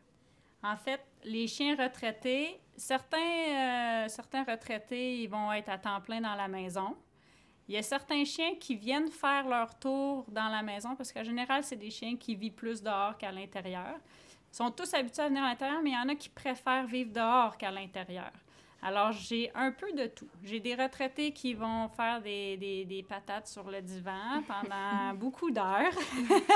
En 0.62 0.76
fait, 0.76 1.00
les 1.24 1.48
chiens 1.48 1.76
retraités, 1.76 2.60
certains, 2.76 3.18
euh, 3.18 4.08
certains 4.08 4.44
retraités, 4.44 5.22
ils 5.22 5.28
vont 5.28 5.52
être 5.52 5.68
à 5.70 5.78
temps 5.78 6.00
plein 6.00 6.20
dans 6.20 6.34
la 6.34 6.48
maison. 6.48 6.96
Il 7.68 7.74
y 7.74 7.78
a 7.78 7.82
certains 7.82 8.24
chiens 8.24 8.54
qui 8.58 8.74
viennent 8.74 9.10
faire 9.10 9.48
leur 9.48 9.78
tour 9.78 10.24
dans 10.28 10.48
la 10.48 10.62
maison 10.62 10.96
parce 10.96 11.12
qu'en 11.12 11.24
général, 11.24 11.62
c'est 11.62 11.76
des 11.76 11.90
chiens 11.90 12.16
qui 12.16 12.34
vivent 12.34 12.52
plus 12.52 12.82
dehors 12.82 13.16
qu'à 13.16 13.30
l'intérieur. 13.30 13.94
Ils 14.52 14.56
sont 14.56 14.70
tous 14.70 14.92
habitués 14.94 15.22
à 15.22 15.28
venir 15.28 15.44
à 15.44 15.48
l'intérieur, 15.48 15.80
mais 15.82 15.90
il 15.90 15.94
y 15.94 15.96
en 15.96 16.08
a 16.08 16.14
qui 16.14 16.28
préfèrent 16.28 16.86
vivre 16.86 17.12
dehors 17.12 17.56
qu'à 17.56 17.70
l'intérieur. 17.70 18.30
Alors, 18.84 19.12
j'ai 19.12 19.48
un 19.54 19.70
peu 19.70 19.92
de 19.92 20.06
tout. 20.08 20.26
J'ai 20.42 20.58
des 20.58 20.74
retraités 20.74 21.32
qui 21.32 21.54
vont 21.54 21.88
faire 21.88 22.20
des, 22.20 22.56
des, 22.56 22.84
des 22.84 23.04
patates 23.04 23.46
sur 23.46 23.70
le 23.70 23.80
divan 23.80 24.42
pendant 24.48 25.14
beaucoup 25.18 25.52
d'heures. 25.52 25.94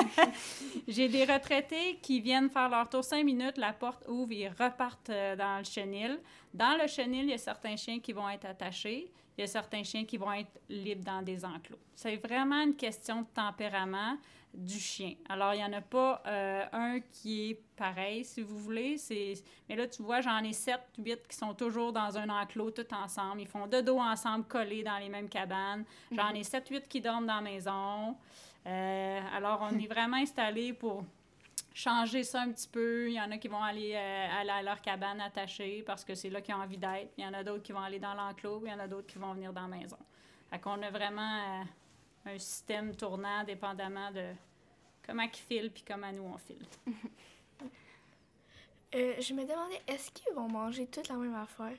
j'ai 0.88 1.08
des 1.08 1.24
retraités 1.24 2.00
qui 2.02 2.20
viennent 2.20 2.50
faire 2.50 2.68
leur 2.68 2.88
tour 2.88 3.04
cinq 3.04 3.24
minutes, 3.24 3.58
la 3.58 3.72
porte 3.72 4.08
ouvre, 4.08 4.32
ils 4.32 4.48
repartent 4.48 5.10
euh, 5.10 5.36
dans 5.36 5.58
le 5.58 5.64
chenil. 5.64 6.18
Dans 6.52 6.76
le 6.76 6.88
chenil, 6.88 7.22
il 7.22 7.30
y 7.30 7.34
a 7.34 7.38
certains 7.38 7.76
chiens 7.76 8.00
qui 8.00 8.12
vont 8.12 8.28
être 8.28 8.46
attachés 8.46 9.12
il 9.36 9.42
y 9.42 9.44
a 9.44 9.46
certains 9.46 9.84
chiens 9.84 10.04
qui 10.04 10.16
vont 10.16 10.32
être 10.32 10.60
libres 10.68 11.04
dans 11.04 11.22
des 11.22 11.44
enclos. 11.44 11.78
C'est 11.94 12.16
vraiment 12.16 12.62
une 12.62 12.74
question 12.74 13.22
de 13.22 13.26
tempérament 13.34 14.16
du 14.56 14.78
chien. 14.78 15.14
Alors, 15.28 15.52
il 15.52 15.58
n'y 15.58 15.64
en 15.64 15.72
a 15.74 15.82
pas 15.82 16.22
euh, 16.26 16.64
un 16.72 17.00
qui 17.12 17.50
est 17.50 17.60
pareil, 17.76 18.24
si 18.24 18.40
vous 18.40 18.58
voulez. 18.58 18.96
Mais 19.68 19.76
là, 19.76 19.86
tu 19.86 20.02
vois, 20.02 20.22
j'en 20.22 20.38
ai 20.38 20.54
sept, 20.54 20.80
huit 20.98 21.20
qui 21.28 21.36
sont 21.36 21.52
toujours 21.52 21.92
dans 21.92 22.16
un 22.16 22.28
enclos 22.30 22.70
tout 22.70 22.94
ensemble. 22.94 23.42
Ils 23.42 23.46
font 23.46 23.66
de 23.66 23.82
dos 23.82 23.98
ensemble, 23.98 24.44
collés 24.46 24.82
dans 24.82 24.96
les 24.98 25.10
mêmes 25.10 25.28
cabanes. 25.28 25.84
J'en 26.10 26.30
ai 26.30 26.42
sept, 26.42 26.68
huit 26.68 26.88
qui 26.88 27.00
dorment 27.02 27.26
dans 27.26 27.36
la 27.36 27.40
maison. 27.42 28.16
Euh, 28.66 29.20
alors, 29.34 29.68
on 29.70 29.78
est 29.78 29.86
vraiment 29.86 30.16
installé 30.16 30.72
pour 30.72 31.04
changer 31.76 32.24
ça 32.24 32.40
un 32.40 32.50
petit 32.50 32.68
peu. 32.68 33.08
Il 33.08 33.12
y 33.12 33.20
en 33.20 33.30
a 33.30 33.36
qui 33.36 33.48
vont 33.48 33.62
aller, 33.62 33.92
euh, 33.94 34.50
à 34.50 34.62
leur 34.62 34.80
cabane 34.80 35.20
attachée 35.20 35.82
parce 35.86 36.04
que 36.04 36.14
c'est 36.14 36.30
là 36.30 36.40
qu'ils 36.40 36.54
ont 36.54 36.62
envie 36.62 36.78
d'être. 36.78 37.12
Il 37.18 37.24
y 37.24 37.26
en 37.26 37.34
a 37.34 37.44
d'autres 37.44 37.62
qui 37.62 37.72
vont 37.72 37.80
aller 37.80 37.98
dans 37.98 38.14
l'enclos. 38.14 38.62
Il 38.64 38.70
y 38.70 38.72
en 38.72 38.78
a 38.78 38.88
d'autres 38.88 39.06
qui 39.06 39.18
vont 39.18 39.34
venir 39.34 39.52
dans 39.52 39.68
la 39.68 39.76
maison. 39.76 39.98
Fait 40.48 40.58
qu'on 40.58 40.80
a 40.82 40.90
vraiment 40.90 41.60
euh, 41.60 42.32
un 42.32 42.38
système 42.38 42.96
tournant 42.96 43.44
dépendamment 43.44 44.10
de 44.10 44.32
comment 45.06 45.24
ils 45.24 45.36
filent 45.36 45.70
puis 45.70 45.84
comment 45.86 46.10
nous 46.12 46.24
on 46.24 46.38
file. 46.38 46.66
Euh, 48.94 49.20
je 49.20 49.34
me 49.34 49.42
demandais, 49.42 49.82
est-ce 49.88 50.12
qu'ils 50.12 50.32
vont 50.32 50.48
manger 50.48 50.86
toute 50.86 51.08
la 51.08 51.16
même 51.16 51.34
affaire? 51.34 51.76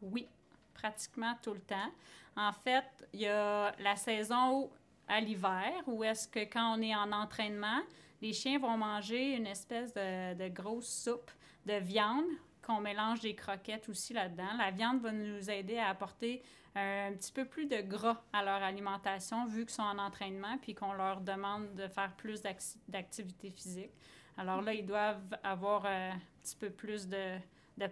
Oui, 0.00 0.26
pratiquement 0.72 1.36
tout 1.40 1.52
le 1.52 1.60
temps. 1.60 1.92
En 2.34 2.50
fait, 2.50 2.86
il 3.12 3.20
y 3.20 3.28
a 3.28 3.72
la 3.78 3.94
saison 3.94 4.68
à 5.06 5.20
l'hiver 5.20 5.70
où 5.86 6.02
est-ce 6.02 6.26
que 6.26 6.40
quand 6.40 6.76
on 6.76 6.82
est 6.82 6.96
en 6.96 7.12
entraînement, 7.12 7.82
les 8.20 8.32
chiens 8.32 8.58
vont 8.58 8.76
manger 8.76 9.34
une 9.36 9.46
espèce 9.46 9.92
de, 9.94 10.48
grosse 10.48 10.88
soupe 10.88 11.30
de 11.66 11.74
viande 11.74 12.26
qu'on 12.62 12.80
mélange 12.80 13.20
des 13.20 13.34
croquettes 13.34 13.88
aussi 13.88 14.12
là-dedans. 14.12 14.56
La 14.58 14.70
viande 14.70 15.00
va 15.00 15.12
nous 15.12 15.50
aider 15.50 15.78
à 15.78 15.88
apporter 15.88 16.42
un 16.74 17.12
petit 17.12 17.32
peu 17.32 17.44
plus 17.44 17.66
de 17.66 17.80
gras 17.80 18.22
à 18.32 18.44
leur 18.44 18.62
alimentation 18.62 19.46
vu 19.46 19.62
qu'ils 19.62 19.74
sont 19.74 19.82
en 19.82 19.98
entraînement 19.98 20.56
puis 20.58 20.74
qu'on 20.74 20.92
leur 20.92 21.20
demande 21.20 21.74
de 21.74 21.88
faire 21.88 22.14
plus 22.16 22.42
d'activité 22.88 23.50
physique. 23.50 23.90
Alors 24.36 24.62
là, 24.62 24.72
ils 24.72 24.86
doivent 24.86 25.36
avoir 25.42 25.84
euh, 25.84 26.12
un 26.12 26.20
petit 26.42 26.56
peu 26.56 26.70
plus 26.70 27.08
de, 27.08 27.38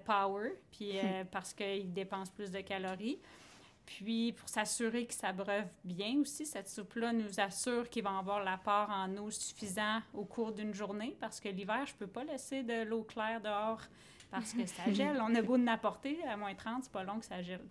power 0.05 0.53
puis 0.71 0.99
euh, 0.99 1.25
parce 1.31 1.53
qu'ils 1.53 1.93
dépensent 1.93 2.33
plus 2.33 2.51
de 2.51 2.61
calories. 2.61 3.19
Puis, 3.97 4.33
pour 4.33 4.51
s'assurer 4.51 5.07
qu'ils 5.07 5.19
s'abreuvent 5.19 5.71
bien 5.83 6.21
aussi, 6.21 6.45
cette 6.45 6.69
soupe-là 6.69 7.15
nous 7.15 7.41
assure 7.41 7.89
qu'ils 7.89 8.05
vont 8.05 8.19
avoir 8.19 8.45
l'apport 8.45 8.91
en 8.91 9.17
eau 9.17 9.31
suffisant 9.31 10.01
au 10.13 10.27
cours 10.27 10.53
d'une 10.53 10.75
journée 10.75 11.17
parce 11.19 11.41
que 11.41 11.49
l'hiver, 11.49 11.87
je 11.87 11.95
ne 11.95 11.99
peux 12.01 12.07
pas 12.07 12.23
laisser 12.23 12.63
de 12.63 12.83
l'eau 12.83 13.03
claire 13.03 13.41
dehors 13.41 13.81
parce 14.31 14.53
que 14.53 14.67
ça 14.67 14.83
gèle. 14.93 15.19
On 15.23 15.35
a 15.35 15.41
beau 15.41 15.57
de 15.57 15.63
n'apporter 15.63 16.23
à 16.25 16.37
moins 16.37 16.55
30, 16.55 16.85
c'est 16.85 16.93
pas 16.93 17.03
long 17.03 17.19
que 17.19 17.25
ça 17.25 17.41
gèle. 17.41 17.65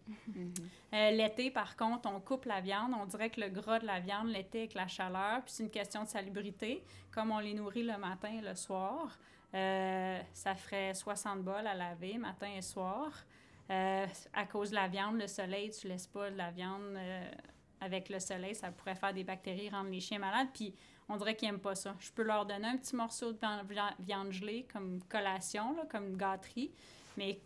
Euh, 0.91 1.11
l'été, 1.11 1.51
par 1.51 1.77
contre, 1.77 2.09
on 2.11 2.19
coupe 2.19 2.45
la 2.45 2.61
viande. 2.61 2.93
On 2.99 3.05
dirait 3.05 3.29
que 3.29 3.39
le 3.39 3.49
gras 3.49 3.77
de 3.77 3.85
la 3.85 3.99
viande, 3.99 4.29
l'été, 4.29 4.61
avec 4.61 4.73
la 4.73 4.87
chaleur, 4.87 5.43
puis 5.43 5.53
c'est 5.53 5.63
une 5.63 5.69
question 5.69 6.01
de 6.01 6.07
salubrité. 6.07 6.83
Comme 7.11 7.29
on 7.29 7.37
les 7.37 7.53
nourrit 7.53 7.83
le 7.83 7.97
matin 7.99 8.29
et 8.39 8.41
le 8.41 8.55
soir, 8.55 9.19
euh, 9.53 10.19
ça 10.33 10.55
ferait 10.55 10.95
60 10.95 11.43
bols 11.43 11.67
à 11.67 11.75
laver 11.75 12.17
matin 12.17 12.49
et 12.57 12.63
soir. 12.63 13.11
Euh, 13.69 14.05
à 14.33 14.45
cause 14.45 14.69
de 14.69 14.75
la 14.75 14.87
viande, 14.87 15.17
le 15.17 15.27
soleil, 15.27 15.71
tu 15.71 15.87
laisses 15.87 16.07
pas 16.07 16.31
de 16.31 16.37
la 16.37 16.51
viande 16.51 16.95
euh, 16.95 17.31
avec 17.81 18.09
le 18.09 18.19
soleil, 18.19 18.55
ça 18.55 18.71
pourrait 18.71 18.95
faire 18.95 19.13
des 19.13 19.23
bactéries, 19.23 19.69
rendre 19.69 19.89
les 19.89 19.99
chiens 19.99 20.19
malades. 20.19 20.47
Puis 20.53 20.73
on 21.09 21.17
dirait 21.17 21.35
qu'ils 21.35 21.49
n'aiment 21.49 21.59
pas 21.59 21.75
ça. 21.75 21.95
Je 21.99 22.11
peux 22.11 22.23
leur 22.23 22.45
donner 22.45 22.67
un 22.67 22.77
petit 22.77 22.95
morceau 22.95 23.33
de 23.33 23.39
viande 23.99 24.31
gelée 24.31 24.65
comme 24.71 25.01
collation, 25.09 25.75
comme 25.89 26.15
gâterie, 26.15 26.71
mais 27.17 27.39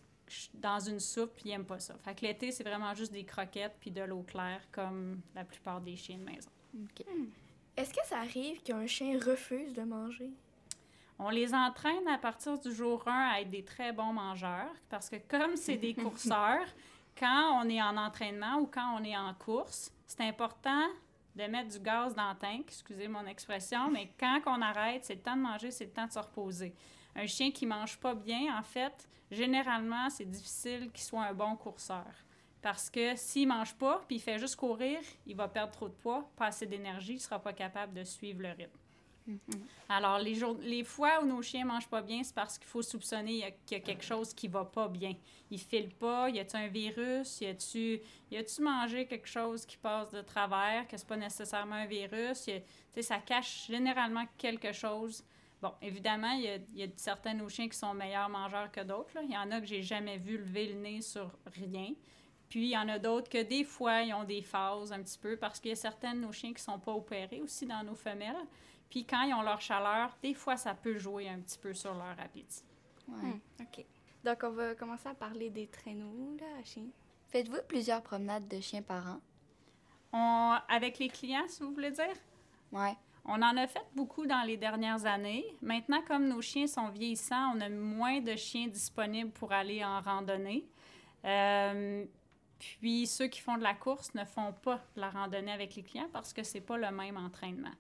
dans 0.54 0.80
une 0.80 1.00
soupe, 1.00 1.40
ils 1.44 1.50
n'aiment 1.50 1.66
pas 1.66 1.80
ça. 1.80 1.96
Fait 2.04 2.16
que 2.16 2.26
l'été, 2.26 2.52
c'est 2.52 2.64
vraiment 2.64 2.94
juste 2.94 3.12
des 3.12 3.26
croquettes 3.26 3.76
puis 3.80 3.92
de 3.92 4.02
l'eau 4.02 4.22
claire, 4.22 4.62
comme 4.72 5.22
la 5.36 5.44
plupart 5.44 5.82
des 5.82 5.96
chiens 5.96 6.18
de 6.18 6.24
maison. 6.24 6.50
Est-ce 7.76 7.94
que 7.94 8.06
ça 8.06 8.20
arrive 8.20 8.62
qu'un 8.64 8.86
chien 8.88 9.20
refuse 9.20 9.74
de 9.74 9.82
manger? 9.82 10.30
On 11.24 11.30
les 11.30 11.54
entraîne 11.54 12.08
à 12.08 12.18
partir 12.18 12.58
du 12.58 12.74
jour 12.74 13.08
1 13.08 13.12
à 13.12 13.42
être 13.42 13.50
des 13.50 13.64
très 13.64 13.92
bons 13.92 14.12
mangeurs 14.12 14.74
parce 14.90 15.08
que 15.08 15.18
comme 15.28 15.56
c'est 15.56 15.78
des 15.78 15.94
courseurs, 16.04 16.66
quand 17.16 17.62
on 17.62 17.70
est 17.70 17.80
en 17.80 17.96
entraînement 17.96 18.56
ou 18.56 18.66
quand 18.66 18.98
on 19.00 19.04
est 19.04 19.16
en 19.16 19.32
course, 19.36 19.92
c'est 20.08 20.24
important 20.24 20.88
de 21.36 21.44
mettre 21.44 21.70
du 21.70 21.80
gaz 21.80 22.16
dans 22.16 22.32
le 22.32 22.38
tank, 22.40 22.64
excusez 22.68 23.08
mon 23.08 23.28
expression, 23.28 23.92
mais 23.92 24.12
quand 24.20 24.42
on 24.48 24.64
arrête, 24.64 25.06
c'est 25.06 25.14
le 25.14 25.22
temps 25.22 25.36
de 25.36 25.42
manger, 25.42 25.70
c'est 25.70 25.86
le 25.86 25.92
temps 25.92 26.08
de 26.08 26.12
se 26.12 26.18
reposer. 26.18 26.74
Un 27.16 27.28
chien 27.28 27.52
qui 27.52 27.68
mange 27.68 28.00
pas 28.00 28.16
bien, 28.16 28.58
en 28.58 28.64
fait, 28.64 29.08
généralement, 29.30 30.10
c'est 30.10 30.26
difficile 30.26 30.90
qu'il 30.92 31.04
soit 31.04 31.26
un 31.26 31.36
bon 31.36 31.56
courseur. 31.56 32.12
Parce 32.64 32.90
que 32.90 33.16
s'il 33.16 33.48
mange 33.48 33.76
pas, 33.76 34.02
puis 34.08 34.16
il 34.16 34.22
fait 34.22 34.40
juste 34.40 34.56
courir, 34.56 34.98
il 35.28 35.36
va 35.36 35.48
perdre 35.48 35.72
trop 35.72 35.88
de 35.88 35.94
poids, 35.94 36.28
pas 36.36 36.48
assez 36.48 36.66
d'énergie, 36.66 37.14
il 37.14 37.20
sera 37.20 37.38
pas 37.38 37.54
capable 37.54 37.94
de 37.94 38.04
suivre 38.04 38.42
le 38.42 38.50
rythme. 38.50 38.81
Mm-hmm. 39.32 39.60
Alors, 39.90 40.20
les, 40.20 40.36
jours, 40.36 40.58
les 40.62 40.84
fois 40.84 41.22
où 41.22 41.26
nos 41.26 41.42
chiens 41.42 41.66
mangent 41.66 41.90
pas 41.90 42.02
bien, 42.02 42.24
c'est 42.24 42.34
parce 42.34 42.58
qu'il 42.58 42.68
faut 42.68 42.82
soupçonner 42.82 43.56
qu'il 43.66 43.78
y, 43.78 43.82
a 43.82 43.84
quelque 43.84 44.04
chose 44.04 44.34
qui 44.34 44.48
va 44.48 44.66
pas 44.66 44.88
bien. 44.88 45.14
Ils 45.50 45.60
filent 45.60 45.94
pas, 45.94 46.30
y 46.30 46.40
a-tu 46.40 46.56
un 46.56 46.68
virus, 46.68 47.42
y 47.42 47.48
a-tu 47.48 48.02
y 48.32 48.38
a-tu 48.38 48.62
mangé 48.62 49.06
quelque 49.06 49.28
chose 49.28 49.66
qui 49.66 49.78
passe 49.78 50.12
de 50.12 50.22
travers, 50.22 50.88
que 50.88 50.98
c'est 50.98 51.08
pas 51.08 51.18
nécessairement 51.18 51.76
un 51.76 51.86
virus, 51.86 52.50
ça 53.02 53.18
cache 53.18 53.68
généralement 53.68 54.26
quelque 54.38 54.72
chose. 54.72 55.24
Bon, 55.62 55.74
évidemment, 55.82 56.32
il 56.32 56.42
y 56.42 56.48
a, 56.48 56.58
y 56.76 56.84
a, 56.84 56.88
certains 56.96 57.34
de 57.34 57.40
nos 57.40 57.50
chiens 57.50 57.70
qui 57.70 57.78
sont 57.78 57.94
meilleurs 57.94 58.30
mangeurs 58.30 58.72
que 58.72 58.82
d'autres. 58.82 59.18
Il 59.24 59.32
y 59.32 59.38
en 59.38 59.52
a 59.52 59.60
que 59.60 59.68
j'ai 59.68 59.84
jamais 59.84 60.18
vu 60.18 60.38
lever 60.38 60.68
le 60.68 60.80
nez 60.80 61.02
sur 61.02 61.32
rien. 61.46 61.94
Puis, 62.52 62.64
il 62.64 62.72
y 62.72 62.78
en 62.78 62.90
a 62.90 63.00
d'autres 63.00 63.30
que 63.30 63.42
des 63.42 63.64
fois, 63.64 64.02
ils 64.02 64.14
ont 64.14 64.26
des 64.26 64.42
phases 64.42 64.92
un 64.92 65.02
petit 65.02 65.18
peu 65.18 65.38
parce 65.38 65.58
qu'il 65.58 65.70
y 65.70 65.72
a 65.72 65.78
certains 65.78 66.14
de 66.14 66.20
nos 66.20 66.34
chiens 66.34 66.54
qui 66.54 66.62
sont 66.62 66.80
pas 66.80 66.92
opérés 66.92 67.40
aussi 67.40 67.66
dans 67.66 67.82
nos 67.82 67.96
femelles. 67.96 68.36
Puis 68.92 69.06
quand 69.06 69.22
ils 69.24 69.34
ont 69.34 69.42
leur 69.42 69.62
chaleur, 69.62 70.16
des 70.22 70.34
fois, 70.34 70.58
ça 70.58 70.76
peut 70.76 70.98
jouer 70.98 71.30
un 71.30 71.40
petit 71.40 71.58
peu 71.58 71.74
sur 71.74 71.94
leur 71.94 72.20
appétit. 72.20 72.64
Ouais. 73.08 73.30
Hmm, 73.30 73.40
OK. 73.62 73.86
Donc, 74.26 74.40
on 74.44 74.52
va 74.52 74.76
commencer 74.76 75.08
à 75.08 75.16
parler 75.16 75.50
des 75.50 75.68
traîneaux, 75.68 76.36
là, 76.38 76.46
à 76.60 76.64
chiens. 76.64 76.90
Faites-vous 77.30 77.62
plusieurs 77.70 78.04
promenades 78.04 78.48
de 78.50 78.60
chiens 78.60 78.82
par 78.82 79.08
an? 79.08 79.22
On, 80.12 80.58
avec 80.68 81.00
les 81.00 81.08
clients, 81.08 81.48
si 81.48 81.64
vous 81.64 81.74
voulez 81.74 81.92
dire? 81.92 82.14
Oui. 82.74 82.90
On 83.24 83.42
en 83.42 83.56
a 83.56 83.66
fait 83.66 83.86
beaucoup 83.96 84.26
dans 84.26 84.42
les 84.46 84.58
dernières 84.58 85.06
années. 85.06 85.46
Maintenant, 85.62 86.02
comme 86.06 86.28
nos 86.28 86.42
chiens 86.42 86.68
sont 86.68 86.90
vieillissants, 86.90 87.56
on 87.56 87.62
a 87.62 87.70
moins 87.70 88.20
de 88.20 88.36
chiens 88.36 88.68
disponibles 88.68 89.32
pour 89.32 89.54
aller 89.54 89.86
en 89.86 90.02
randonnée. 90.02 90.66
Euh, 91.24 92.04
puis 92.60 93.08
ceux 93.08 93.28
qui 93.28 93.40
font 93.40 93.58
de 93.58 93.64
la 93.64 93.74
course 93.74 94.14
ne 94.16 94.26
font 94.26 94.52
pas 94.52 94.82
de 94.96 95.02
la 95.02 95.12
randonnée 95.12 95.52
avec 95.52 95.76
les 95.76 95.84
clients 95.84 96.10
parce 96.12 96.34
que 96.34 96.44
c'est 96.44 96.62
pas 96.62 96.78
le 96.78 96.92
même 96.92 97.16
entraînement. 97.16 97.72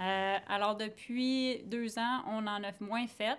Euh, 0.00 0.36
alors, 0.48 0.76
depuis 0.76 1.62
deux 1.66 1.98
ans, 1.98 2.22
on 2.26 2.46
en 2.46 2.62
a 2.62 2.72
moins 2.80 3.06
fait. 3.06 3.38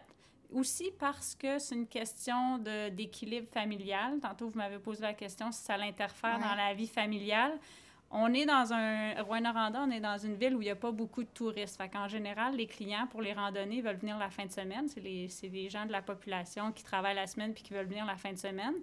Aussi 0.53 0.91
parce 0.99 1.35
que 1.35 1.59
c'est 1.59 1.75
une 1.75 1.87
question 1.87 2.59
d'équilibre 2.91 3.47
familial. 3.51 4.19
Tantôt, 4.21 4.49
vous 4.49 4.57
m'avez 4.57 4.79
posé 4.79 5.01
la 5.01 5.13
question 5.13 5.51
si 5.51 5.63
ça 5.63 5.75
l'interfère 5.75 6.39
dans 6.39 6.55
la 6.55 6.73
vie 6.73 6.87
familiale. 6.87 7.57
On 8.11 8.33
est 8.33 8.45
dans 8.45 8.71
un... 8.71 9.21
Rouen-Noranda, 9.23 9.83
on 9.85 9.91
est 9.91 9.99
dans 9.99 10.17
une 10.17 10.35
ville 10.35 10.55
où 10.55 10.61
il 10.61 10.65
n'y 10.65 10.71
a 10.71 10.75
pas 10.75 10.91
beaucoup 10.91 11.23
de 11.23 11.29
touristes. 11.29 11.75
Fait 11.75 11.89
qu'en 11.89 12.07
général, 12.07 12.55
les 12.55 12.67
clients 12.67 13.07
pour 13.07 13.21
les 13.21 13.33
randonnées 13.33 13.81
veulent 13.81 13.97
venir 13.97 14.17
la 14.17 14.29
fin 14.29 14.45
de 14.45 14.51
semaine. 14.51 14.87
C'est 14.87 15.01
les, 15.01 15.27
les 15.51 15.69
gens 15.69 15.85
de 15.85 15.91
la 15.91 16.03
population 16.03 16.71
qui 16.71 16.83
travaillent 16.83 17.15
la 17.15 17.27
semaine 17.27 17.53
puis 17.53 17.63
qui 17.63 17.73
veulent 17.73 17.87
venir 17.87 18.05
la 18.05 18.15
fin 18.15 18.31
de 18.31 18.37
semaine. 18.37 18.75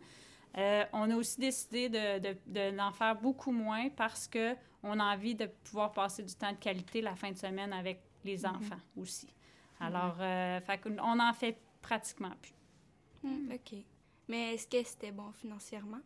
Euh, 0.59 0.85
on 0.93 1.11
a 1.11 1.17
aussi 1.17 1.41
décidé 1.41 1.89
d'en 1.89 2.19
de, 2.19 2.71
de, 2.71 2.95
faire 2.95 3.17
beaucoup 3.17 3.53
moins 3.53 3.89
parce 3.89 4.29
qu'on 4.83 4.99
a 4.99 5.15
envie 5.15 5.35
de 5.35 5.47
pouvoir 5.47 5.93
passer 5.93 6.23
du 6.23 6.35
temps 6.35 6.53
de 6.53 6.59
qualité 6.59 7.01
la 7.01 7.15
fin 7.15 7.31
de 7.31 7.39
semaine 7.39 7.73
avec 7.73 8.01
les 8.25 8.39
mhm. 8.39 8.57
enfants 8.57 8.81
aussi. 8.97 9.29
Alors, 9.81 10.17
euh, 10.21 10.61
on 11.03 11.19
en 11.19 11.33
fait 11.33 11.59
pratiquement 11.81 12.33
plus. 12.41 12.55
Hmm, 13.23 13.53
OK. 13.53 13.79
Mais 14.29 14.55
est-ce 14.55 14.67
que 14.67 14.83
c'était 14.85 15.11
bon 15.11 15.33
financièrement? 15.33 16.01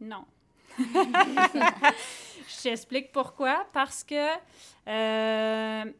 Non. 0.00 0.24
Je 0.78 2.62
t'explique 2.62 3.12
pourquoi. 3.12 3.66
Parce 3.72 4.04
que 4.04 4.36
euh, 4.88 5.92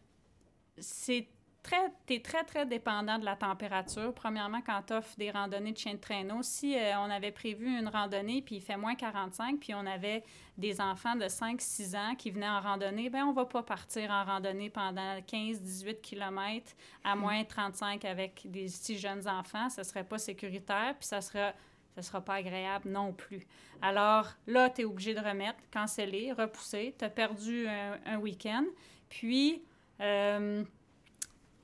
c'est 0.79 1.29
très, 1.67 2.15
es 2.15 2.21
très, 2.21 2.45
très 2.45 2.65
dépendant 2.65 3.19
de 3.19 3.25
la 3.25 3.35
température. 3.35 4.15
Premièrement, 4.15 4.61
quand 4.65 4.83
tu 4.87 4.93
offres 4.93 5.17
des 5.19 5.31
randonnées 5.31 5.73
de 5.73 5.79
chien 5.79 5.95
de 5.95 5.99
traîneau, 5.99 6.43
si 6.43 6.79
euh, 6.79 6.99
on 7.01 7.11
avait 7.11 7.33
prévu 7.33 7.67
une 7.67 7.89
randonnée 7.89 8.41
puis 8.41 8.57
il 8.57 8.61
fait 8.61 8.77
moins 8.77 8.95
45, 8.95 9.59
puis 9.59 9.75
on 9.75 9.85
avait 9.85 10.23
des 10.57 10.81
enfants 10.81 11.17
de 11.17 11.25
5-6 11.25 11.97
ans 11.97 12.15
qui 12.15 12.31
venaient 12.31 12.49
en 12.49 12.61
randonnée, 12.61 13.11
bien, 13.11 13.27
on 13.27 13.33
va 13.33 13.45
pas 13.45 13.63
partir 13.63 14.11
en 14.11 14.25
randonnée 14.25 14.71
pendant 14.71 15.19
15-18 15.19 16.01
km 16.01 16.73
à 17.05 17.17
hmm. 17.17 17.19
moins 17.19 17.45
35 17.45 18.05
avec 18.05 18.43
des 18.45 18.69
si 18.69 18.97
jeunes 18.97 19.27
enfants. 19.29 19.69
Ce 19.69 19.83
serait 19.83 20.05
pas 20.05 20.19
sécuritaire, 20.19 20.95
puis 20.99 21.07
ça 21.09 21.21
sera 21.21 21.53
ça 21.97 22.03
sera 22.03 22.21
pas 22.21 22.35
agréable 22.35 22.91
non 22.91 23.15
plus. 23.15 23.47
Alors 23.81 24.29
là, 24.47 24.69
tu 24.69 24.83
es 24.83 24.85
obligé 24.85 25.15
de 25.15 25.21
remettre, 25.21 25.59
canceller, 25.73 26.31
repousser. 26.31 26.95
Tu 26.99 27.07
as 27.07 27.09
perdu 27.09 27.67
un, 27.67 28.19
week-end. 28.19 28.67
Puis, 29.09 29.63
euh, 30.03 30.63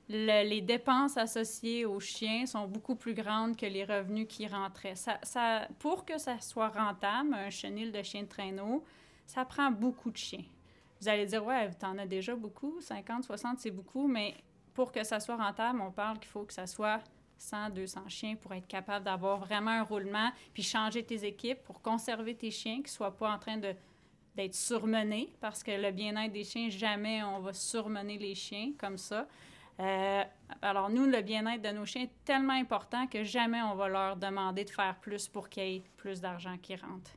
les 0.09 0.61
dépenses 0.61 1.17
associées 1.17 1.85
aux 1.85 1.99
chiens 1.99 2.45
sont 2.45 2.67
beaucoup 2.67 2.95
plus 2.95 3.13
grandes 3.13 3.55
que 3.55 3.65
les 3.65 3.85
revenus 3.85 4.27
qui 4.27 4.47
rentraient. 4.47 4.95
Ça, 4.95 5.67
pour 5.79 6.05
que 6.05 6.17
ça 6.17 6.39
soit 6.39 6.69
rentable, 6.69 7.33
un 7.33 7.49
chenil 7.49 7.91
de 7.91 8.03
chien 8.03 8.23
de 8.23 8.27
traîneau, 8.27 8.83
ça 9.25 9.45
prend 9.45 9.71
beaucoup 9.71 10.11
de 10.11 10.17
chiens. 10.17 10.43
Vous 10.99 11.07
allez 11.07 11.25
dire, 11.25 11.43
ouais, 11.45 11.69
tu 11.77 11.85
en 11.85 11.97
as 11.97 12.05
déjà 12.05 12.35
beaucoup, 12.35 12.79
50, 12.79 13.23
60, 13.23 13.59
c'est 13.59 13.71
beaucoup, 13.71 14.07
mais 14.07 14.35
pour 14.73 14.91
que 14.91 15.03
ça 15.03 15.19
soit 15.19 15.37
rentable, 15.37 15.81
on 15.81 15.91
parle 15.91 16.19
qu'il 16.19 16.29
faut 16.29 16.43
que 16.43 16.53
ça 16.53 16.67
soit 16.67 17.01
100, 17.37 17.71
200 17.71 18.01
chiens 18.07 18.35
pour 18.35 18.53
être 18.53 18.67
capable 18.67 19.05
d'avoir 19.05 19.39
vraiment 19.39 19.71
un 19.71 19.83
roulement, 19.83 20.31
puis 20.53 20.63
changer 20.63 21.03
tes 21.03 21.25
équipes 21.25 21.61
pour 21.63 21.81
conserver 21.81 22.35
tes 22.35 22.51
chiens, 22.51 22.75
qu'ils 22.75 22.83
ne 22.83 22.89
soient 22.89 23.15
pas 23.15 23.31
en 23.31 23.39
train 23.39 23.57
de 23.57 23.73
d'être 24.35 24.55
surmenés, 24.55 25.31
parce 25.39 25.61
que 25.61 25.69
le 25.69 25.91
bien-être 25.91 26.33
des 26.33 26.43
chiens, 26.43 26.69
jamais 26.69 27.21
on 27.23 27.39
va 27.39 27.53
surmener 27.53 28.17
les 28.17 28.33
chiens 28.33 28.71
comme 28.79 28.97
ça. 28.97 29.27
Euh, 29.79 30.23
alors, 30.61 30.89
nous, 30.89 31.05
le 31.05 31.21
bien-être 31.21 31.61
de 31.61 31.69
nos 31.69 31.85
chiens 31.85 32.03
est 32.03 32.25
tellement 32.25 32.53
important 32.53 33.07
que 33.07 33.23
jamais 33.23 33.61
on 33.61 33.75
va 33.75 33.87
leur 33.87 34.15
demander 34.15 34.63
de 34.65 34.69
faire 34.69 34.95
plus 34.99 35.27
pour 35.27 35.49
qu'il 35.49 35.63
y 35.63 35.75
ait 35.77 35.83
plus 35.97 36.21
d'argent 36.21 36.57
qui 36.61 36.75
rentre. 36.75 37.11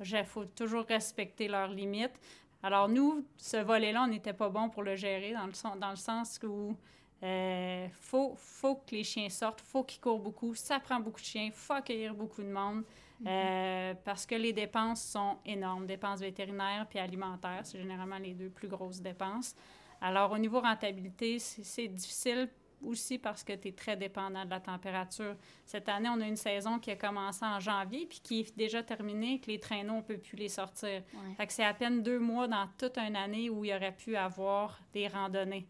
Il 0.00 0.24
faut 0.24 0.44
toujours 0.44 0.84
respecter 0.84 1.48
leurs 1.48 1.68
limites. 1.68 2.18
Alors, 2.62 2.88
nous, 2.88 3.24
ce 3.36 3.56
volet-là, 3.56 4.04
on 4.04 4.08
n'était 4.08 4.32
pas 4.32 4.48
bon 4.48 4.68
pour 4.68 4.82
le 4.82 4.94
gérer 4.94 5.32
dans 5.32 5.46
le, 5.46 5.78
dans 5.78 5.90
le 5.90 5.96
sens 5.96 6.38
où 6.44 6.76
il 7.22 7.28
euh, 7.28 7.88
faut, 7.90 8.34
faut 8.36 8.76
que 8.76 8.96
les 8.96 9.04
chiens 9.04 9.28
sortent, 9.28 9.60
faut 9.60 9.84
qu'ils 9.84 10.00
courent 10.00 10.18
beaucoup, 10.18 10.54
ça 10.56 10.80
prend 10.80 10.98
beaucoup 10.98 11.20
de 11.20 11.24
chiens, 11.24 11.44
il 11.44 11.52
faut 11.52 11.72
accueillir 11.72 12.14
beaucoup 12.14 12.42
de 12.42 12.48
monde 12.48 12.82
mm-hmm. 13.22 13.28
euh, 13.28 13.94
parce 14.04 14.26
que 14.26 14.34
les 14.34 14.52
dépenses 14.52 15.04
sont 15.04 15.38
énormes, 15.46 15.86
dépenses 15.86 16.18
vétérinaires 16.18 16.84
puis 16.90 16.98
alimentaires, 16.98 17.60
c'est 17.62 17.78
généralement 17.78 18.18
les 18.18 18.34
deux 18.34 18.50
plus 18.50 18.66
grosses 18.66 19.00
dépenses. 19.00 19.54
Alors, 20.02 20.32
au 20.32 20.38
niveau 20.38 20.60
rentabilité, 20.60 21.38
c'est 21.38 21.86
difficile 21.86 22.48
aussi 22.84 23.18
parce 23.18 23.44
que 23.44 23.52
tu 23.52 23.68
es 23.68 23.72
très 23.72 23.96
dépendant 23.96 24.44
de 24.44 24.50
la 24.50 24.58
température. 24.58 25.36
Cette 25.64 25.88
année, 25.88 26.08
on 26.08 26.20
a 26.20 26.26
une 26.26 26.36
saison 26.36 26.80
qui 26.80 26.90
a 26.90 26.96
commencé 26.96 27.44
en 27.44 27.60
janvier 27.60 28.06
puis 28.06 28.20
qui 28.20 28.40
est 28.40 28.56
déjà 28.58 28.82
terminée, 28.82 29.38
que 29.38 29.46
les 29.46 29.60
traîneaux, 29.60 29.94
on 29.94 29.98
ne 29.98 30.02
peut 30.02 30.18
plus 30.18 30.36
les 30.36 30.48
sortir. 30.48 31.02
Fait 31.36 31.46
que 31.46 31.52
c'est 31.52 31.64
à 31.64 31.72
peine 31.72 32.02
deux 32.02 32.18
mois 32.18 32.48
dans 32.48 32.68
toute 32.76 32.98
une 32.98 33.14
année 33.14 33.48
où 33.48 33.64
il 33.64 33.70
y 33.70 33.74
aurait 33.74 33.94
pu 33.94 34.16
avoir 34.16 34.80
des 34.92 35.06
randonnées. 35.06 35.68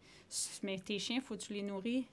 Mais 0.62 0.78
tes 0.78 0.98
chiens, 0.98 1.16
il 1.16 1.22
faut 1.22 1.36
que 1.36 1.42
tu 1.42 1.52
les 1.52 1.62
nourris 1.62 2.06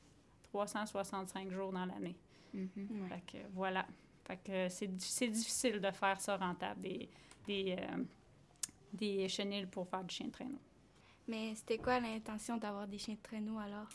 365 0.44 1.50
jours 1.52 1.72
dans 1.72 1.86
l'année. 1.86 2.18
Mm-hmm. 2.54 3.08
Fait 3.08 3.24
que 3.32 3.38
voilà. 3.54 3.86
Fait 4.26 4.38
que 4.44 4.68
c'est 4.68 4.88
difficile 4.88 5.80
de 5.80 5.92
faire 5.92 6.20
ça 6.20 6.36
rentable, 6.36 6.82
des, 6.82 7.10
des, 7.48 7.78
euh, 7.80 8.04
des 8.92 9.30
chenilles 9.30 9.68
pour 9.68 9.88
faire 9.88 10.04
du 10.04 10.14
chien 10.14 10.28
de 10.28 10.32
traîneau. 10.32 10.60
Mais 11.30 11.54
c'était 11.54 11.78
quoi 11.78 12.00
l'intention 12.00 12.58
d'avoir 12.58 12.88
des 12.88 12.98
chiens 12.98 13.14
de 13.14 13.22
traîneau 13.22 13.60
alors? 13.60 13.88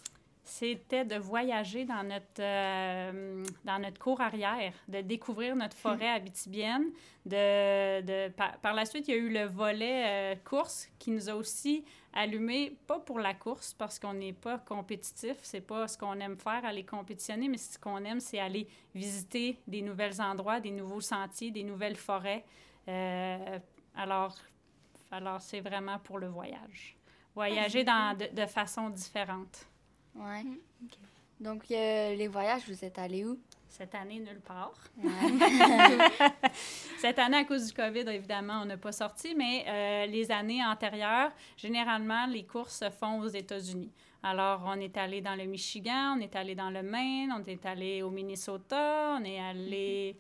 C'était 0.45 1.05
de 1.05 1.17
voyager 1.17 1.85
dans 1.85 2.05
notre, 2.05 2.41
euh, 2.41 3.45
dans 3.65 3.79
notre 3.81 3.99
cour 3.99 4.21
arrière, 4.21 4.73
de 4.87 5.01
découvrir 5.01 5.57
notre 5.57 5.77
forêt 5.77 6.09
abitibienne. 6.15 6.93
De, 7.27 8.03
de, 8.03 8.29
par, 8.29 8.57
par, 8.59 8.75
la 8.75 8.85
suite, 8.85 9.09
il 9.09 9.15
y 9.15 9.15
a 9.15 9.21
eu 9.21 9.31
le 9.31 9.47
volet 9.47 10.35
euh, 10.35 10.37
course 10.45 10.89
qui 10.99 11.11
nous 11.11 11.29
a 11.29 11.35
aussi 11.35 11.85
allumé, 12.13 12.77
pas 12.87 13.01
pour 13.01 13.19
la 13.19 13.35
course, 13.35 13.75
parce 13.75 13.99
qu'on 13.99 14.15
n'est 14.15 14.35
pas 14.35 14.59
compétitif, 14.59 15.37
c'est 15.43 15.63
pas 15.63 15.89
ce 15.89 15.99
qu'on 15.99 16.21
aime 16.21 16.37
faire, 16.37 16.65
aller 16.65 16.85
compétitionner, 16.85 17.49
mais 17.49 17.57
ce 17.57 17.79
qu'on 17.79 18.05
aime, 18.05 18.21
c'est 18.21 18.39
aller 18.39 18.69
visiter 18.95 19.59
des 19.67 19.83
nouveaux 19.83 20.21
endroits, 20.21 20.61
des 20.61 20.71
nouveaux 20.71 21.01
sentiers, 21.01 21.51
des 21.51 21.65
nouvelles 21.65 21.97
forêts. 21.97 22.45
Euh, 22.87 23.59
alors, 23.97 24.37
alors 25.11 25.41
c'est 25.41 25.61
vraiment 25.61 25.99
pour 25.99 26.19
le 26.19 26.29
voyage. 26.29 26.97
Voyager 27.35 27.85
dans, 27.85 28.17
de, 28.17 28.27
de 28.35 28.47
façon 28.47 28.91
différente. 28.91 29.67
Ouais. 30.15 30.43
Mm. 30.43 30.57
Okay. 30.87 30.99
Donc, 31.41 31.65
euh, 31.71 32.15
les 32.15 32.29
voyages, 32.29 32.63
vous 32.69 32.85
êtes 32.85 32.99
allés 32.99 33.25
où? 33.25 33.39
Cette 33.69 33.95
année, 33.97 34.21
nulle 34.21 34.41
part. 34.41 34.73
Ouais. 35.03 35.11
Cette 36.99 37.19
année, 37.19 37.39
à 37.39 37.45
cause 37.45 37.67
du 37.67 37.73
COVID, 37.73 38.05
évidemment, 38.09 38.61
on 38.63 38.67
n'a 38.67 38.77
pas 38.77 38.93
sorti, 38.93 39.35
mais 39.35 39.65
euh, 39.67 40.07
les 40.07 40.31
années 40.31 40.65
antérieures, 40.65 41.33
généralement, 41.57 42.27
les 42.27 42.45
courses 42.45 42.79
se 42.79 42.91
font 42.91 43.21
aux 43.21 43.29
États-Unis. 43.29 43.91
Alors, 44.23 44.63
on 44.65 44.79
est 44.81 44.97
allé 44.97 45.21
dans 45.21 45.35
le 45.35 45.45
Michigan, 45.45 46.17
on 46.17 46.21
est 46.21 46.37
allé 46.37 46.55
dans 46.55 46.71
le 46.71 46.83
Maine, 46.83 47.33
on 47.37 47.43
est 47.43 47.67
allé 47.67 48.03
au 48.03 48.11
Minnesota, 48.11 49.19
on 49.21 49.25
est 49.25 49.41
allé... 49.41 50.17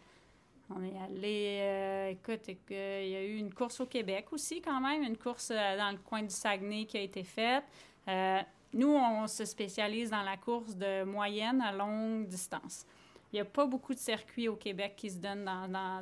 On 0.71 0.83
est 0.83 0.99
allé, 0.99 1.59
euh, 1.61 2.09
écoute, 2.11 2.49
il 2.49 2.77
y 3.09 3.17
a 3.17 3.23
eu 3.23 3.37
une 3.37 3.53
course 3.53 3.81
au 3.81 3.87
Québec 3.87 4.33
aussi 4.33 4.63
quand 4.63 4.81
même, 4.81 5.03
une 5.03 5.17
course 5.17 5.51
euh, 5.51 5.77
dans 5.77 5.91
le 5.91 5.99
coin 5.99 6.23
du 6.23 6.35
Saguenay 6.35 6.87
qui 6.87 6.97
a 6.97 7.01
été 7.01 7.23
faite. 7.23 7.65
Euh, 8.09 8.41
nous, 8.73 8.89
on 8.89 9.27
se 9.27 9.45
spécialise 9.45 10.11
dans 10.11 10.23
la 10.23 10.37
course 10.37 10.75
de 10.75 11.05
moyenne 11.05 11.61
à 11.61 11.71
longue 11.71 12.27
distance. 12.27 12.87
Il 13.33 13.37
n'y 13.37 13.41
a 13.41 13.45
pas 13.45 13.67
beaucoup 13.67 13.93
de 13.93 13.99
circuits 13.99 14.49
au 14.49 14.57
Québec 14.57 14.95
qui 14.97 15.11
se 15.11 15.19
donnent, 15.19 15.45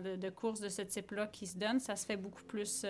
de, 0.03 0.31
courses 0.31 0.61
de 0.61 0.69
ce 0.69 0.83
type-là 0.83 1.27
qui 1.27 1.47
se 1.47 1.57
donnent. 1.57 1.81
Ça 1.81 1.97
se 1.97 2.05
fait 2.05 2.17
beaucoup 2.17 2.43
plus 2.45 2.85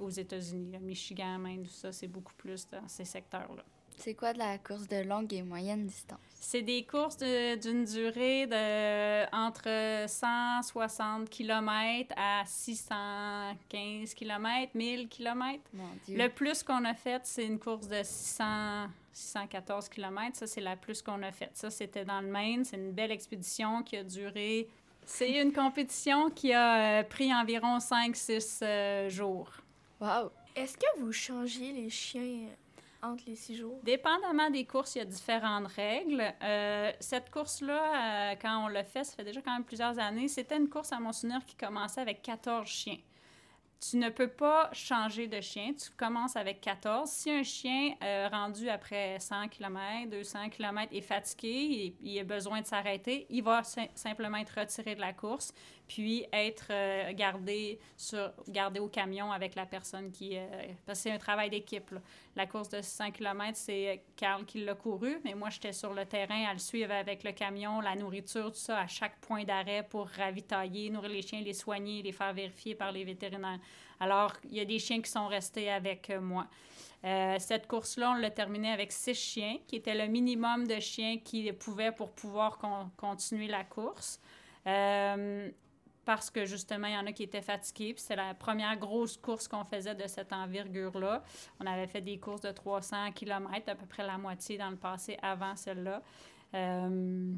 aux 0.00 0.08
États-Unis. 0.10 0.78
Michigan, 0.80 1.38
Maine, 1.38 1.64
tout 1.64 1.70
ça, 1.70 1.90
c'est 1.90 2.06
beaucoup 2.06 2.34
plus 2.34 2.68
dans 2.68 2.86
ces 2.86 3.04
secteurs-là. 3.04 3.64
C'est 4.02 4.14
quoi 4.14 4.32
de 4.32 4.38
la 4.38 4.56
course 4.56 4.88
de 4.88 5.06
longue 5.06 5.30
et 5.34 5.42
moyenne 5.42 5.84
distance? 5.84 6.18
C'est 6.40 6.62
des 6.62 6.84
courses 6.84 7.18
d'une 7.18 7.84
durée 7.84 8.46
de 8.46 9.26
entre 9.36 10.08
160 10.08 11.28
km 11.28 12.14
à 12.16 12.42
615 12.46 14.14
km, 14.14 14.70
1000 14.74 15.08
km. 15.08 15.62
Le 16.08 16.28
plus 16.28 16.62
qu'on 16.62 16.82
a 16.86 16.94
fait, 16.94 17.20
c'est 17.24 17.44
une 17.44 17.58
course 17.58 17.88
de 17.88 18.00
600, 18.02 18.86
614 19.12 19.90
km. 19.90 20.34
Ça, 20.34 20.46
c'est 20.46 20.62
la 20.62 20.76
plus 20.76 21.02
qu'on 21.02 21.22
a 21.22 21.30
faite. 21.30 21.50
Ça, 21.52 21.68
c'était 21.68 22.06
dans 22.06 22.22
le 22.22 22.28
Maine. 22.28 22.64
C'est 22.64 22.76
une 22.76 22.92
belle 22.92 23.12
expédition 23.12 23.82
qui 23.82 23.98
a 23.98 24.02
duré... 24.02 24.66
C'est 25.04 25.42
une 25.42 25.52
compétition 25.52 26.30
qui 26.30 26.54
a 26.54 27.04
pris 27.04 27.34
environ 27.34 27.78
5-6 27.78 28.60
euh, 28.62 29.10
jours. 29.10 29.50
Wow! 30.00 30.30
Est-ce 30.56 30.76
que 30.76 31.00
vous 31.00 31.12
changez 31.12 31.72
les 31.72 31.90
chiens 31.90 32.48
entre 33.02 33.24
les 33.26 33.36
six 33.36 33.56
jours? 33.56 33.80
Dépendamment 33.82 34.50
des 34.50 34.64
courses, 34.64 34.94
il 34.94 34.98
y 34.98 35.02
a 35.02 35.04
différentes 35.04 35.68
règles. 35.68 36.22
Euh, 36.42 36.92
cette 37.00 37.30
course-là, 37.30 38.32
euh, 38.32 38.34
quand 38.40 38.64
on 38.64 38.68
l'a 38.68 38.84
fait, 38.84 39.04
ça 39.04 39.14
fait 39.16 39.24
déjà 39.24 39.40
quand 39.40 39.52
même 39.52 39.64
plusieurs 39.64 39.98
années, 39.98 40.28
c'était 40.28 40.56
une 40.56 40.68
course 40.68 40.92
à 40.92 40.98
mon 40.98 41.10
qui 41.10 41.56
commençait 41.56 42.00
avec 42.00 42.22
14 42.22 42.66
chiens. 42.66 42.98
Tu 43.80 43.96
ne 43.96 44.10
peux 44.10 44.28
pas 44.28 44.68
changer 44.74 45.26
de 45.26 45.40
chien. 45.40 45.72
Tu 45.72 45.90
commences 45.96 46.36
avec 46.36 46.60
14. 46.60 47.08
Si 47.08 47.30
un 47.30 47.42
chien 47.42 47.94
euh, 48.02 48.28
rendu 48.30 48.68
après 48.68 49.18
100 49.18 49.48
km, 49.48 50.10
200 50.10 50.50
km 50.50 50.94
est 50.94 51.00
fatigué, 51.00 51.94
il, 52.02 52.12
il 52.12 52.18
a 52.18 52.24
besoin 52.24 52.60
de 52.60 52.66
s'arrêter, 52.66 53.26
il 53.30 53.42
va 53.42 53.62
simplement 53.94 54.36
être 54.36 54.60
retiré 54.60 54.94
de 54.94 55.00
la 55.00 55.14
course 55.14 55.54
puis 55.90 56.24
être 56.32 56.68
euh, 56.70 57.12
gardé, 57.14 57.80
sur, 57.96 58.32
gardé 58.46 58.78
au 58.78 58.86
camion 58.86 59.32
avec 59.32 59.56
la 59.56 59.66
personne 59.66 60.12
qui... 60.12 60.36
Euh, 60.36 60.46
parce 60.86 61.00
que 61.00 61.02
c'est 61.02 61.10
un 61.10 61.18
travail 61.18 61.50
d'équipe. 61.50 61.92
La 62.36 62.46
course 62.46 62.68
de 62.68 62.80
600 62.80 63.10
km, 63.10 63.58
c'est 63.58 64.04
Carl 64.14 64.44
qui 64.44 64.64
l'a 64.64 64.76
couru, 64.76 65.18
mais 65.24 65.34
moi, 65.34 65.50
j'étais 65.50 65.72
sur 65.72 65.92
le 65.92 66.06
terrain 66.06 66.44
à 66.48 66.52
le 66.52 66.60
suivre 66.60 66.92
avec 66.92 67.24
le 67.24 67.32
camion, 67.32 67.80
la 67.80 67.96
nourriture, 67.96 68.52
tout 68.52 68.58
ça, 68.58 68.78
à 68.78 68.86
chaque 68.86 69.18
point 69.20 69.42
d'arrêt 69.42 69.84
pour 69.90 70.06
ravitailler, 70.06 70.90
nourrir 70.90 71.10
les 71.10 71.22
chiens, 71.22 71.40
les 71.40 71.54
soigner, 71.54 72.02
les 72.02 72.12
faire 72.12 72.32
vérifier 72.34 72.76
par 72.76 72.92
les 72.92 73.02
vétérinaires. 73.02 73.58
Alors, 73.98 74.34
il 74.44 74.54
y 74.56 74.60
a 74.60 74.64
des 74.64 74.78
chiens 74.78 75.02
qui 75.02 75.10
sont 75.10 75.26
restés 75.26 75.72
avec 75.72 76.08
euh, 76.10 76.20
moi. 76.20 76.46
Euh, 77.04 77.34
cette 77.40 77.66
course-là, 77.66 78.12
on 78.12 78.14
l'a 78.14 78.30
terminée 78.30 78.70
avec 78.70 78.92
six 78.92 79.14
chiens, 79.14 79.56
qui 79.66 79.74
était 79.74 79.96
le 79.96 80.06
minimum 80.06 80.68
de 80.68 80.78
chiens 80.78 81.18
qui 81.18 81.52
pouvaient 81.52 81.90
pour 81.90 82.12
pouvoir 82.12 82.58
con 82.58 82.90
continuer 82.96 83.48
la 83.48 83.64
course. 83.64 84.20
Euh, 84.66 85.50
parce 86.04 86.30
que 86.30 86.44
justement, 86.44 86.86
il 86.86 86.94
y 86.94 86.96
en 86.96 87.06
a 87.06 87.12
qui 87.12 87.22
étaient 87.22 87.42
fatigués. 87.42 87.94
Puis 87.94 88.02
c'est 88.06 88.16
la 88.16 88.34
première 88.34 88.76
grosse 88.76 89.16
course 89.16 89.46
qu'on 89.48 89.64
faisait 89.64 89.94
de 89.94 90.06
cette 90.06 90.32
envergure-là. 90.32 91.22
On 91.60 91.66
avait 91.66 91.86
fait 91.86 92.00
des 92.00 92.18
courses 92.18 92.40
de 92.40 92.50
300 92.50 93.12
km, 93.12 93.68
à 93.68 93.74
peu 93.74 93.86
près 93.86 94.06
la 94.06 94.18
moitié 94.18 94.58
dans 94.58 94.70
le 94.70 94.76
passé 94.76 95.18
avant 95.22 95.56
celle-là. 95.56 96.02
Euh, 96.54 97.32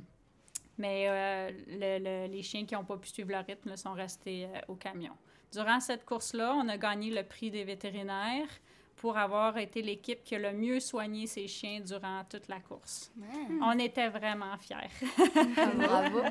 mais 0.78 1.06
euh, 1.08 1.50
le, 1.68 1.98
le, 2.26 2.32
les 2.32 2.42
chiens 2.42 2.64
qui 2.64 2.74
n'ont 2.74 2.84
pas 2.84 2.96
pu 2.96 3.08
suivre 3.08 3.30
le 3.30 3.38
rythme 3.38 3.70
là, 3.70 3.76
sont 3.76 3.92
restés 3.92 4.46
euh, 4.46 4.60
au 4.68 4.74
camion. 4.74 5.12
Durant 5.52 5.80
cette 5.80 6.04
course-là, 6.04 6.54
on 6.54 6.68
a 6.68 6.78
gagné 6.78 7.10
le 7.10 7.24
prix 7.24 7.50
des 7.50 7.64
vétérinaires 7.64 8.48
pour 8.96 9.18
avoir 9.18 9.58
été 9.58 9.82
l'équipe 9.82 10.22
qui 10.22 10.34
a 10.34 10.38
le 10.38 10.52
mieux 10.52 10.80
soigné 10.80 11.26
ses 11.26 11.46
chiens 11.46 11.80
durant 11.80 12.24
toute 12.24 12.48
la 12.48 12.60
course. 12.60 13.12
Mmh. 13.16 13.62
On 13.62 13.78
était 13.78 14.08
vraiment 14.08 14.56
fiers. 14.58 14.76
Bravo! 15.76 16.22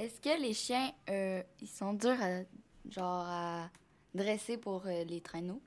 Est-ce 0.00 0.18
que 0.18 0.40
les 0.40 0.54
chiens, 0.54 0.90
euh, 1.10 1.42
ils 1.60 1.68
sont 1.68 1.92
durs 1.92 2.16
à, 2.22 2.40
genre, 2.88 3.26
à 3.28 3.68
dresser 4.14 4.56
pour 4.56 4.86
euh, 4.86 5.04
les 5.04 5.20
traîneaux? 5.20 5.60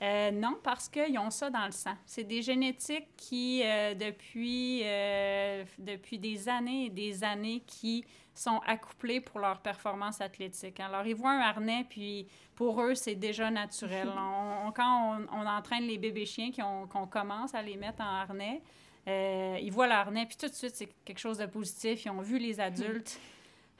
Euh, 0.00 0.30
non, 0.30 0.58
parce 0.62 0.88
qu'ils 0.88 1.18
ont 1.18 1.30
ça 1.30 1.50
dans 1.50 1.66
le 1.66 1.72
sang. 1.72 1.94
C'est 2.06 2.22
des 2.22 2.40
génétiques 2.40 3.08
qui, 3.16 3.62
euh, 3.64 3.94
depuis, 3.94 4.82
euh, 4.84 5.64
depuis 5.76 6.20
des 6.20 6.48
années 6.48 6.86
et 6.86 6.90
des 6.90 7.24
années, 7.24 7.64
qui 7.66 8.04
sont 8.32 8.60
accouplés 8.64 9.20
pour 9.20 9.40
leur 9.40 9.60
performance 9.60 10.20
athlétique. 10.20 10.78
Alors, 10.78 11.04
ils 11.04 11.14
voient 11.16 11.32
un 11.32 11.40
harnais, 11.40 11.84
puis 11.88 12.28
pour 12.54 12.80
eux, 12.80 12.94
c'est 12.94 13.16
déjà 13.16 13.50
naturel. 13.50 14.08
on, 14.16 14.68
on, 14.68 14.72
quand 14.72 15.18
on, 15.18 15.26
on, 15.36 15.46
entraîne 15.46 15.84
les 15.84 15.98
bébés 15.98 16.26
chiens, 16.26 16.52
qu'on 16.52 16.86
qu 16.86 17.10
commence 17.10 17.56
à 17.56 17.62
les 17.62 17.76
mettre 17.76 18.02
en 18.02 18.22
harnais, 18.22 18.62
euh, 19.08 19.58
ils 19.60 19.72
voient 19.72 19.86
l'harnais, 19.86 20.26
puis 20.26 20.36
tout 20.36 20.48
de 20.48 20.54
suite, 20.54 20.76
c'est 20.76 20.88
quelque 21.04 21.18
chose 21.18 21.38
de 21.38 21.46
positif. 21.46 22.04
Ils 22.04 22.10
ont 22.10 22.20
vu 22.20 22.38
les 22.38 22.60
adultes 22.60 23.18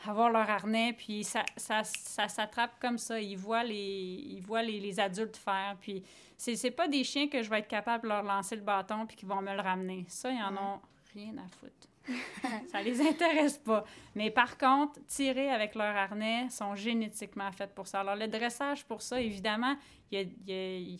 avoir 0.04 0.30
leur 0.30 0.48
harnais, 0.48 0.92
puis 0.92 1.24
ça, 1.24 1.44
ça, 1.56 1.84
ça 1.84 2.28
s'attrape 2.28 2.78
comme 2.80 2.98
ça. 2.98 3.20
Ils 3.20 3.36
voient 3.36 3.64
les, 3.64 4.24
ils 4.28 4.40
voient 4.40 4.62
les, 4.62 4.80
les 4.80 4.98
adultes 4.98 5.36
faire, 5.36 5.76
puis 5.80 6.02
c'est, 6.36 6.56
c'est 6.56 6.70
pas 6.70 6.88
des 6.88 7.04
chiens 7.04 7.28
que 7.28 7.42
je 7.42 7.48
vais 7.48 7.60
être 7.60 7.68
capable 7.68 8.04
de 8.04 8.08
leur 8.08 8.22
lancer 8.22 8.56
le 8.56 8.62
bâton 8.62 9.06
puis 9.06 9.16
qu'ils 9.16 9.28
vont 9.28 9.40
me 9.40 9.54
le 9.54 9.60
ramener. 9.60 10.04
Ça, 10.08 10.30
ils 10.30 10.42
en 10.42 10.54
ont 10.56 10.80
rien 11.14 11.32
à 11.38 11.48
foutre. 11.48 11.88
ça 12.72 12.82
les 12.82 13.00
intéresse 13.00 13.58
pas. 13.58 13.84
Mais 14.16 14.30
par 14.30 14.58
contre, 14.58 14.98
tirer 15.06 15.50
avec 15.50 15.76
leur 15.76 15.94
harnais 15.94 16.48
sont 16.50 16.74
génétiquement 16.74 17.52
faits 17.52 17.74
pour 17.74 17.86
ça. 17.86 18.00
Alors, 18.00 18.16
le 18.16 18.26
dressage 18.26 18.84
pour 18.84 19.02
ça, 19.02 19.20
évidemment, 19.20 19.76
il 20.10 20.18
y 20.18 20.20
a, 20.20 20.24
il 20.24 20.90
y 20.90 20.94
a 20.96 20.98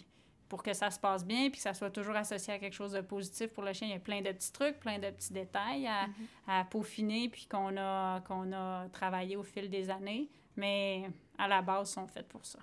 pour 0.53 0.62
que 0.62 0.75
ça 0.75 0.91
se 0.91 1.01
passe 1.01 1.25
bien 1.25 1.49
puis 1.49 1.53
que 1.53 1.62
ça 1.62 1.73
soit 1.73 1.88
toujours 1.88 2.15
associé 2.15 2.53
à 2.53 2.59
quelque 2.59 2.75
chose 2.75 2.93
de 2.93 3.01
positif 3.01 3.49
pour 3.55 3.62
le 3.62 3.73
chien. 3.73 3.88
Il 3.88 3.95
y 3.95 3.97
a 3.97 3.99
plein 3.99 4.21
de 4.21 4.31
petits 4.31 4.53
trucs, 4.53 4.79
plein 4.81 4.99
de 4.99 5.09
petits 5.09 5.33
détails 5.33 5.87
à, 5.87 6.09
mm 6.09 6.11
-hmm. 6.11 6.61
à 6.61 6.65
peaufiner 6.67 7.31
puis 7.31 7.47
qu'on 7.51 7.75
a, 7.79 8.21
qu'on 8.21 8.53
a 8.53 8.87
travaillé 8.91 9.35
au 9.35 9.43
fil 9.43 9.71
des 9.71 9.88
années. 9.88 10.29
Mais 10.55 11.09
à 11.38 11.49
la 11.49 11.62
base, 11.62 11.91
sont 11.93 12.07
faits 12.07 12.29
pour 12.29 12.45
ça. 12.45 12.59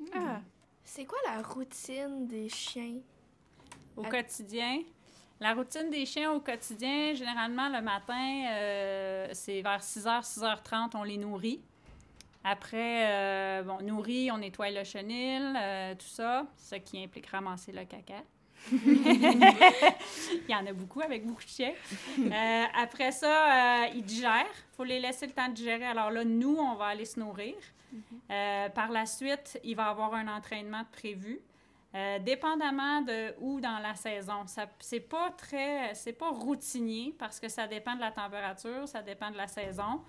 Mm 0.00 0.04
-hmm. 0.04 0.10
Ah. 0.16 0.40
C'est 0.92 1.06
quoi 1.06 1.18
la 1.32 1.40
routine 1.40 2.26
des 2.34 2.48
chiens? 2.50 2.98
Au 3.96 4.04
à... 4.04 4.10
quotidien? 4.10 4.74
La 5.40 5.54
routine 5.54 5.88
des 5.96 6.04
chiens 6.12 6.30
au 6.36 6.40
quotidien, 6.40 7.14
généralement, 7.14 7.68
le 7.76 7.80
matin, 7.92 8.26
euh, 8.52 9.28
c'est 9.40 9.62
vers 9.68 9.82
6h, 9.92 10.10
6h30, 10.32 10.90
on 11.00 11.04
les 11.10 11.20
nourrit. 11.26 11.60
Après, 12.44 13.06
euh, 13.08 13.62
bon, 13.62 13.78
nourrit, 13.82 14.30
on 14.30 14.38
nettoie 14.38 14.70
le 14.70 14.84
chenil, 14.84 15.54
euh, 15.56 15.94
tout 15.94 16.06
ça, 16.06 16.46
ce 16.56 16.76
qui 16.76 17.02
implique 17.02 17.26
ramasser 17.26 17.72
le 17.72 17.84
caca. 17.84 18.22
Il 18.72 20.44
y 20.48 20.54
en 20.54 20.66
a 20.66 20.72
beaucoup 20.72 21.00
avec 21.00 21.26
beaucoup 21.26 21.42
de 21.42 21.48
chiens. 21.48 21.74
Euh, 22.18 22.64
après 22.74 23.12
ça, 23.12 23.88
ils 23.94 24.02
digèrent. 24.02 24.46
Il 24.72 24.76
faut 24.76 24.84
les 24.84 25.00
laisser 25.00 25.26
le 25.26 25.32
temps 25.32 25.48
de 25.48 25.54
digérer. 25.54 25.84
Alors 25.84 26.10
là, 26.10 26.24
nous, 26.24 26.56
on 26.56 26.74
va 26.74 26.86
aller 26.86 27.04
se 27.04 27.18
nourrir. 27.20 27.54
-hmm. 27.92 28.70
par 28.72 28.90
la 28.90 29.06
suite, 29.06 29.58
il 29.62 29.76
va 29.76 29.86
y 29.86 29.90
avoir 29.90 30.14
un 30.14 30.28
entraînement 30.28 30.84
prévu. 30.92 31.40
Euh, 31.94 32.18
dépendamment 32.18 33.02
de 33.02 33.34
où 33.40 33.60
dans 33.60 33.78
la 33.78 33.94
saison. 33.94 34.44
C'est 34.80 35.00
pas 35.00 35.30
très, 35.30 35.94
c'est 35.94 36.12
pas 36.12 36.30
routinier 36.30 37.14
parce 37.16 37.38
que 37.38 37.48
ça 37.48 37.68
dépend 37.68 37.94
de 37.94 38.00
la 38.00 38.10
température, 38.10 38.88
ça 38.88 39.00
dépend 39.00 39.30
de 39.30 39.36
la 39.36 39.46
saison. 39.46 40.02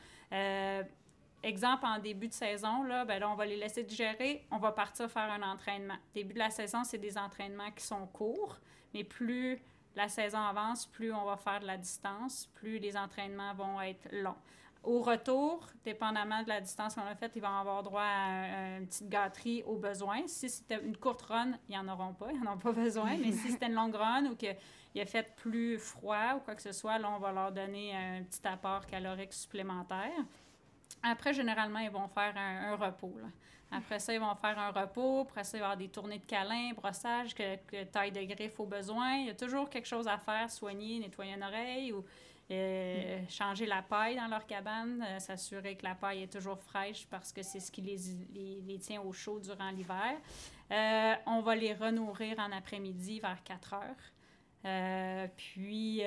Exemple, 1.43 1.85
en 1.85 1.99
début 1.99 2.27
de 2.27 2.33
saison, 2.33 2.83
là, 2.83 3.05
ben 3.05 3.19
là, 3.19 3.29
on 3.29 3.35
va 3.35 3.45
les 3.45 3.57
laisser 3.57 3.83
digérer, 3.83 4.45
on 4.49 4.57
va 4.57 4.71
partir 4.71 5.09
faire 5.09 5.31
un 5.31 5.43
entraînement. 5.43 5.97
Début 6.13 6.33
de 6.33 6.39
la 6.39 6.49
saison, 6.49 6.83
c'est 6.83 6.97
des 6.97 7.17
entraînements 7.17 7.69
qui 7.71 7.83
sont 7.83 8.07
courts, 8.07 8.57
mais 8.93 9.03
plus 9.03 9.61
la 9.95 10.09
saison 10.09 10.39
avance, 10.39 10.85
plus 10.85 11.13
on 11.13 11.23
va 11.25 11.37
faire 11.37 11.59
de 11.59 11.67
la 11.67 11.77
distance, 11.77 12.49
plus 12.55 12.79
les 12.79 12.97
entraînements 12.97 13.53
vont 13.53 13.79
être 13.81 14.07
longs. 14.11 14.35
Au 14.83 15.01
retour, 15.01 15.67
dépendamment 15.83 16.43
de 16.43 16.49
la 16.49 16.61
distance 16.61 16.93
qu'on 16.93 17.01
a 17.01 17.15
faite, 17.15 17.31
ils 17.35 17.41
vont 17.41 17.47
avoir 17.47 17.81
droit 17.81 18.03
à 18.03 18.77
une 18.77 18.85
petite 18.85 19.09
gâterie 19.09 19.63
au 19.63 19.77
besoin. 19.77 20.27
Si 20.27 20.47
c'était 20.47 20.79
une 20.83 20.95
courte 20.95 21.23
run, 21.23 21.53
ils 21.67 21.75
n'en 21.75 21.91
auront 21.93 22.13
pas, 22.13 22.31
ils 22.31 22.39
n'en 22.41 22.53
ont 22.53 22.57
pas 22.57 22.71
besoin. 22.71 23.17
Mais 23.17 23.31
si 23.31 23.51
c'était 23.51 23.65
une 23.65 23.73
longue 23.73 23.95
run 23.95 24.25
ou 24.27 24.35
qu'il 24.35 24.55
a 25.01 25.05
fait 25.05 25.35
plus 25.37 25.79
froid 25.79 26.35
ou 26.35 26.39
quoi 26.39 26.53
que 26.53 26.61
ce 26.61 26.71
soit, 26.71 26.99
là, 26.99 27.09
on 27.09 27.19
va 27.19 27.31
leur 27.31 27.51
donner 27.51 27.95
un 27.95 28.21
petit 28.23 28.47
apport 28.47 28.85
calorique 28.85 29.33
supplémentaire. 29.33 30.11
Après, 31.03 31.33
généralement, 31.33 31.79
ils 31.79 31.91
vont 31.91 32.07
faire 32.07 32.33
un, 32.35 32.75
repos. 32.75 33.15
Après 33.71 33.99
ça, 33.99 34.13
ils 34.13 34.19
vont 34.19 34.35
faire 34.35 34.57
un 34.57 34.71
repos. 34.71 35.21
Après 35.21 35.43
ça, 35.43 35.57
il 35.57 35.61
va 35.61 35.65
y 35.65 35.67
avoir 35.67 35.77
des 35.77 35.89
tournées 35.89 36.19
de 36.19 36.25
câlins, 36.25 36.71
brossage, 36.73 37.33
que, 37.35 37.83
taille 37.85 38.11
de 38.11 38.21
griffe 38.23 38.59
au 38.59 38.65
besoin. 38.65 39.15
Il 39.17 39.27
y 39.27 39.29
a 39.29 39.35
toujours 39.35 39.69
quelque 39.69 39.87
chose 39.87 40.07
à 40.07 40.17
faire, 40.17 40.49
soigner, 40.49 40.99
nettoyer 40.99 41.33
une 41.33 41.43
oreille 41.43 41.93
ou 41.93 42.03
euh, 42.51 43.21
changer 43.27 43.65
la 43.65 43.81
paille 43.81 44.15
dans 44.15 44.27
leur 44.27 44.45
cabane, 44.45 45.03
euh, 45.03 45.19
s'assurer 45.19 45.75
que 45.75 45.83
la 45.83 45.95
paille 45.95 46.23
est 46.23 46.31
toujours 46.31 46.61
fraîche 46.61 47.07
parce 47.09 47.33
que 47.33 47.41
c'est 47.41 47.59
ce 47.59 47.71
qui 47.71 47.81
les, 47.81 47.97
les, 48.61 48.77
tient 48.77 49.01
au 49.01 49.11
chaud 49.11 49.39
durant 49.39 49.71
l'hiver. 49.71 50.13
Euh, 50.71 51.15
on 51.25 51.41
va 51.41 51.55
les 51.55 51.73
renourrir 51.73 52.37
en 52.37 52.51
après-midi 52.51 53.19
vers 53.19 53.43
4 53.43 53.73
heures. 53.73 55.31
puis, 55.35 56.03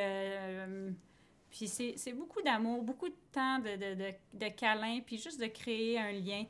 puis 1.50 1.66
c'est 1.66 2.12
beaucoup 2.12 2.42
d'amour, 2.42 2.82
beaucoup 2.82 3.08
de 3.08 3.16
temps 3.32 3.58
de, 3.58 3.76
de, 3.76 3.94
de, 3.94 4.14
de 4.34 4.48
câlins, 4.48 5.00
puis 5.04 5.18
juste 5.18 5.40
de 5.40 5.46
créer 5.46 5.98
un 5.98 6.12
lien. 6.12 6.44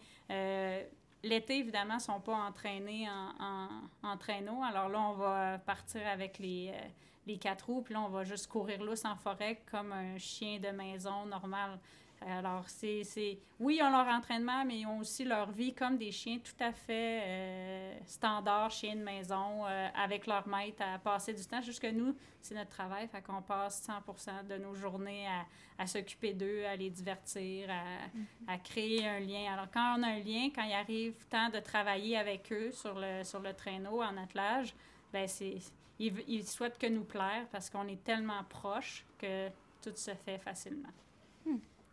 L'été, 1.23 1.59
évidemment, 1.59 1.97
ne 1.97 2.01
sont 2.01 2.21
pas 2.21 2.35
entraînés 2.35 3.09
en, 3.09 3.69
en, 4.09 4.17
traîneau. 4.17 4.63
Alors 4.63 4.89
là, 4.89 5.01
on 5.01 5.13
va 5.15 5.59
partir 5.59 6.07
avec 6.07 6.39
les, 6.39 6.73
les 7.27 7.39
quatre 7.39 7.67
roues, 7.67 7.83
puis 7.83 7.95
là, 7.95 8.01
on 8.01 8.09
va 8.09 8.25
juste 8.25 8.47
courir 8.49 8.83
lousse 8.83 9.05
en 9.05 9.17
forêt 9.17 9.63
comme 9.71 9.93
un 9.93 10.19
chien 10.19 10.59
de 10.59 10.69
maison 10.69 11.27
normal. 11.27 11.79
Alors, 12.27 12.65
c'est. 12.69 13.39
Oui, 13.61 13.79
ils 13.79 13.83
ont 13.83 13.91
leur 13.91 14.07
entraînement, 14.07 14.65
mais 14.65 14.81
ils 14.81 14.87
ont 14.87 14.99
aussi 14.99 15.25
leur 15.25 15.51
vie 15.51 15.75
comme 15.75 15.97
des 15.97 16.11
chiens 16.11 16.39
tout 16.39 16.63
à 16.63 16.73
fait 16.73 17.23
euh, 17.23 17.99
standards, 18.07 18.71
chiens 18.71 18.97
de 18.97 19.03
maison, 19.03 19.67
euh, 19.67 19.89
avec 19.95 20.27
leur 20.27 20.47
maître 20.47 20.83
à 20.83 20.99
passer 20.99 21.33
du 21.33 21.45
temps. 21.45 21.61
Jusque 21.61 21.85
nous, 21.85 22.15
c'est 22.41 22.55
notre 22.55 22.71
travail, 22.71 23.09
fait 23.09 23.23
qu'on 23.23 23.43
passe 23.43 23.87
100% 23.87 24.47
de 24.47 24.57
nos 24.57 24.75
journées 24.75 25.27
à, 25.27 25.47
à 25.83 25.87
s'occuper 25.87 26.35
d'eux, 26.35 26.65
à 26.65 26.77
les 26.77 26.91
divertir, 26.91 27.71
à, 27.71 28.07
mm-hmm. 28.07 28.55
à, 28.55 28.59
créer 28.59 29.07
un 29.07 29.21
lien. 29.21 29.53
Alors, 29.53 29.71
quand 29.73 29.97
on 29.99 30.03
a 30.03 30.09
un 30.09 30.21
lien, 30.21 30.51
quand 30.55 30.65
il 30.65 30.73
arrive 30.73 31.15
temps 31.29 31.51
de 31.51 31.61
travailler 31.61 32.17
avec 32.17 32.53
eux 32.53 32.73
sur 32.73 32.99
le, 32.99 33.23
sur 33.25 33.41
le 33.41 33.55
traîneau 33.55 34.03
en 34.03 34.17
attelage, 34.17 34.75
ben 35.13 35.27
c'est 35.27 35.59
ils, 35.99 36.47
souhaitent 36.47 36.79
que 36.79 36.87
nous 36.87 37.05
plaire 37.05 37.47
parce 37.51 37.71
qu'on 37.71 37.87
est 37.89 38.03
tellement 38.05 38.45
proches 38.45 39.05
que 39.19 39.49
tout 39.83 39.95
se 39.95 40.15
fait 40.15 40.39
facilement. 40.39 40.89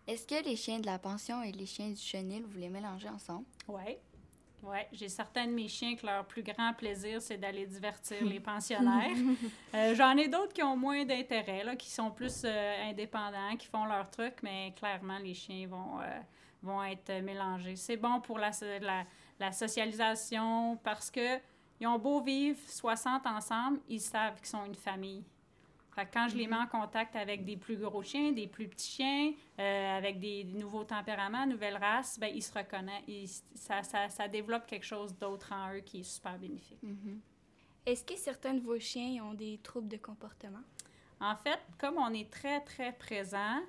Est-ce 0.08 0.28
que 0.28 0.44
les 0.44 0.56
chiens 0.56 0.80
de 0.80 0.86
la 0.86 1.00
pension 1.00 1.42
et 1.42 1.52
les 1.52 1.66
chiens 1.66 1.90
du 1.90 2.02
chenil, 2.02 2.44
vous 2.44 2.60
les 2.60 2.70
mélangez 2.70 3.10
ensemble? 3.10 3.46
Oui. 3.68 3.98
Oui, 4.64 4.78
j'ai 4.94 5.10
certains 5.10 5.46
de 5.46 5.52
mes 5.52 5.68
chiens 5.68 5.96
que 5.96 6.06
leur 6.06 6.26
plus 6.26 6.42
grand 6.42 6.74
plaisir, 6.74 7.22
c'est 7.22 7.38
d'aller 7.38 7.68
divertir 7.68 8.24
les 8.24 8.40
pensionnaires. 8.52 9.16
Euh, 9.76 9.94
j'en 9.94 10.16
ai 10.16 10.30
d'autres 10.30 10.54
qui 10.54 10.64
ont 10.64 10.78
moins 10.78 11.04
d'intérêt, 11.04 11.76
qui 11.78 11.90
sont 11.90 12.10
plus 12.10 12.44
euh, 12.46 12.90
indépendants, 12.90 13.58
qui 13.60 13.68
font 13.68 13.84
leur 13.86 14.10
truc, 14.10 14.36
mais 14.42 14.74
clairement, 14.78 15.18
les 15.18 15.34
chiens 15.34 15.68
vont, 15.68 16.00
euh, 16.00 16.20
vont 16.64 16.82
être 16.84 17.12
mélangés. 17.22 17.76
C'est 17.76 17.98
bon 17.98 18.22
pour 18.22 18.40
la, 18.40 18.52
la, 18.82 19.04
la 19.38 19.52
socialisation 19.52 20.78
parce 20.82 21.12
que 21.12 21.40
ils 21.82 21.88
ont 21.88 22.00
beau 22.00 22.22
vivre 22.22 22.58
60 22.68 23.26
ensemble, 23.28 23.80
ils 23.90 24.00
savent 24.00 24.38
qu'ils 24.38 24.48
sont 24.48 24.64
une 24.66 24.76
famille. 24.76 25.24
Fait 25.96 26.08
quand 26.14 26.28
je 26.28 26.36
les 26.36 26.46
mets 26.46 26.58
en 26.58 26.68
contact 26.68 27.16
avec 27.16 27.46
des 27.46 27.56
plus 27.56 27.78
gros 27.78 28.04
chiens, 28.04 28.34
des 28.34 28.48
plus 28.48 28.68
petits 28.68 28.92
chiens, 28.92 29.32
euh, 29.60 29.98
avec 29.98 30.20
des 30.20 30.44
nouveaux 30.44 30.84
tempéraments, 30.84 31.48
nouvelles 31.48 31.78
races, 31.78 32.20
ben, 32.20 32.30
ils 32.36 32.44
se 32.44 32.54
reconnaissent. 32.54 33.46
ça, 33.54 33.82
ça, 33.82 34.10
ça, 34.10 34.28
développe 34.28 34.66
quelque 34.66 34.86
chose 34.86 35.18
d'autre 35.18 35.54
en 35.54 35.74
eux 35.74 35.80
qui 35.80 36.02
est 36.02 36.04
super 36.04 36.38
bénéfique. 36.38 36.84
Mm-hmm. 36.84 37.20
Est-ce 37.86 38.04
que 38.04 38.18
certains 38.18 38.56
de 38.56 38.60
vos 38.60 38.78
chiens 38.78 39.24
ont 39.24 39.34
des 39.34 39.58
troubles 39.64 39.88
de 39.88 39.98
comportement? 39.98 40.64
En 41.22 41.38
fait, 41.38 41.60
comme 41.78 41.98
on 41.98 42.14
est 42.14 42.30
très, 42.30 42.60
très 42.62 42.92
présent, 42.92 43.62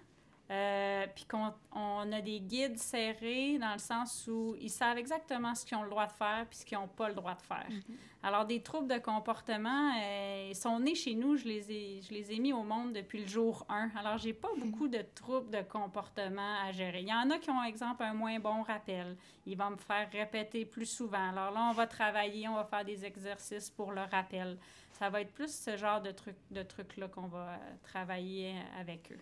euh, 0.48 1.06
puis 1.12 1.24
qu'on 1.24 1.52
on 1.72 2.12
a 2.12 2.20
des 2.20 2.38
guides 2.38 2.78
serrés 2.78 3.58
dans 3.58 3.72
le 3.72 3.80
sens 3.80 4.28
où 4.30 4.54
ils 4.60 4.70
savent 4.70 4.96
exactement 4.96 5.54
ce 5.56 5.66
qu'ils 5.66 5.76
ont 5.76 5.82
le 5.82 5.90
droit 5.90 6.06
de 6.06 6.12
faire 6.12 6.46
puis 6.48 6.58
ce 6.58 6.64
qu'ils 6.64 6.78
n'ont 6.78 6.86
pas 6.86 7.08
le 7.08 7.14
droit 7.14 7.34
de 7.34 7.42
faire. 7.42 7.66
Mhm. 7.68 7.96
Alors, 8.22 8.44
des 8.44 8.60
troubles 8.62 8.88
de 8.88 8.98
comportement, 8.98 9.92
euh, 10.00 10.48
ils 10.50 10.56
sont 10.56 10.80
nés 10.80 10.94
chez 10.94 11.14
nous, 11.14 11.36
je 11.36 11.44
les, 11.44 11.70
ai, 11.70 12.00
je 12.02 12.14
les 12.14 12.32
ai 12.32 12.38
mis 12.38 12.52
au 12.52 12.62
monde 12.62 12.92
depuis 12.92 13.20
le 13.20 13.26
jour 13.26 13.64
1. 13.68 13.90
Alors, 13.96 14.18
j'ai 14.18 14.32
pas 14.32 14.52
mhm. 14.54 14.60
beaucoup 14.60 14.88
de 14.88 15.04
troubles 15.14 15.50
de 15.50 15.62
comportement 15.62 16.54
à 16.64 16.70
gérer. 16.72 17.02
Il 17.02 17.08
y 17.08 17.12
en 17.12 17.30
a 17.30 17.38
qui 17.38 17.50
ont, 17.50 17.62
exemple, 17.62 18.02
un 18.04 18.14
moins 18.14 18.38
bon 18.38 18.62
rappel. 18.62 19.16
Ils 19.46 19.56
vont 19.56 19.70
me 19.70 19.76
faire 19.76 20.08
répéter 20.10 20.64
plus 20.64 20.86
souvent. 20.86 21.30
Alors 21.30 21.52
là, 21.52 21.68
on 21.70 21.72
va 21.72 21.86
travailler, 21.86 22.48
on 22.48 22.54
va 22.54 22.64
faire 22.64 22.84
des 22.84 23.04
exercices 23.04 23.70
pour 23.70 23.92
le 23.92 24.02
rappel. 24.02 24.58
Ça 24.92 25.10
va 25.10 25.20
être 25.20 25.32
plus 25.32 25.54
ce 25.54 25.76
genre 25.76 26.00
de, 26.00 26.10
truc, 26.10 26.36
de 26.50 26.62
trucs-là 26.62 27.08
qu'on 27.08 27.26
va 27.26 27.50
euh, 27.50 27.56
travailler 27.82 28.54
avec 28.78 29.12
eux. 29.12 29.20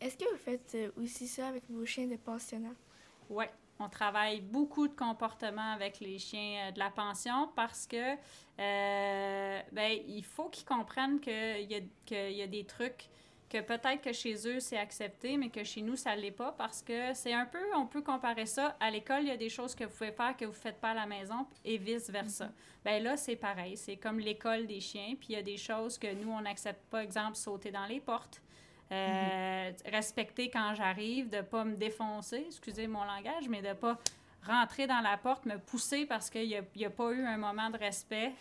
Est-ce 0.00 0.16
que 0.16 0.30
vous 0.30 0.38
faites 0.38 0.72
euh, 0.74 0.90
aussi 1.02 1.26
ça 1.26 1.48
avec 1.48 1.62
vos 1.68 1.84
chiens 1.86 2.06
de 2.06 2.16
pensionnat? 2.16 2.74
Oui, 3.30 3.46
on 3.78 3.88
travaille 3.88 4.40
beaucoup 4.40 4.88
de 4.88 4.94
comportements 4.94 5.72
avec 5.72 6.00
les 6.00 6.18
chiens 6.18 6.68
euh, 6.68 6.70
de 6.72 6.78
la 6.78 6.90
pension 6.90 7.50
parce 7.56 7.86
que 7.86 8.14
euh, 8.58 9.60
ben, 9.72 9.98
il 10.06 10.24
faut 10.24 10.48
qu'ils 10.48 10.66
comprennent 10.66 11.20
qu'il 11.20 11.32
y, 11.32 12.14
a, 12.14 12.30
y 12.30 12.42
a 12.42 12.46
des 12.46 12.64
trucs 12.64 13.08
que 13.54 13.60
peut-être 13.60 14.00
que 14.00 14.12
chez 14.12 14.34
eux, 14.48 14.58
c'est 14.58 14.76
accepté, 14.76 15.36
mais 15.36 15.48
que 15.48 15.62
chez 15.62 15.80
nous, 15.80 15.94
ça 15.94 16.16
ne 16.16 16.20
l'est 16.20 16.32
pas 16.32 16.50
parce 16.50 16.82
que 16.82 17.14
c'est 17.14 17.32
un 17.32 17.46
peu, 17.46 17.62
on 17.76 17.86
peut 17.86 18.02
comparer 18.02 18.46
ça. 18.46 18.76
À 18.80 18.90
l'école, 18.90 19.22
il 19.22 19.28
y 19.28 19.30
a 19.30 19.36
des 19.36 19.48
choses 19.48 19.76
que 19.76 19.84
vous 19.84 19.96
pouvez 19.96 20.10
faire 20.10 20.36
que 20.36 20.44
vous 20.44 20.50
ne 20.50 20.56
faites 20.56 20.80
pas 20.80 20.90
à 20.90 20.94
la 20.94 21.06
maison 21.06 21.46
et 21.64 21.78
vice-versa. 21.78 22.46
Mm-hmm. 22.46 22.84
Bien 22.84 22.98
là, 23.00 23.16
c'est 23.16 23.36
pareil. 23.36 23.76
C'est 23.76 23.96
comme 23.96 24.18
l'école 24.18 24.66
des 24.66 24.80
chiens. 24.80 25.14
Puis 25.18 25.28
il 25.30 25.32
y 25.34 25.38
a 25.38 25.42
des 25.42 25.56
choses 25.56 25.98
que 25.98 26.12
nous, 26.14 26.32
on 26.32 26.40
n'accepte 26.40 26.84
pas. 26.90 27.04
Exemple, 27.04 27.36
sauter 27.36 27.70
dans 27.70 27.86
les 27.86 28.00
portes. 28.00 28.42
Euh, 28.92 29.72
respecter 29.86 30.50
quand 30.50 30.74
j'arrive, 30.74 31.30
de 31.30 31.38
ne 31.38 31.42
pas 31.42 31.64
me 31.64 31.74
défoncer, 31.74 32.44
excusez 32.46 32.86
mon 32.86 33.02
langage, 33.04 33.48
mais 33.48 33.62
de 33.62 33.68
ne 33.68 33.72
pas 33.72 33.98
rentrer 34.46 34.86
dans 34.86 35.00
la 35.00 35.16
porte, 35.16 35.46
me 35.46 35.58
pousser 35.58 36.04
parce 36.04 36.28
qu'il 36.28 36.46
n'y 36.46 36.56
a, 36.56 36.60
a, 36.60 36.90
pas 36.90 37.10
eu 37.12 37.24
un 37.24 37.38
moment 37.38 37.70
de 37.70 37.78
respect. 37.78 38.32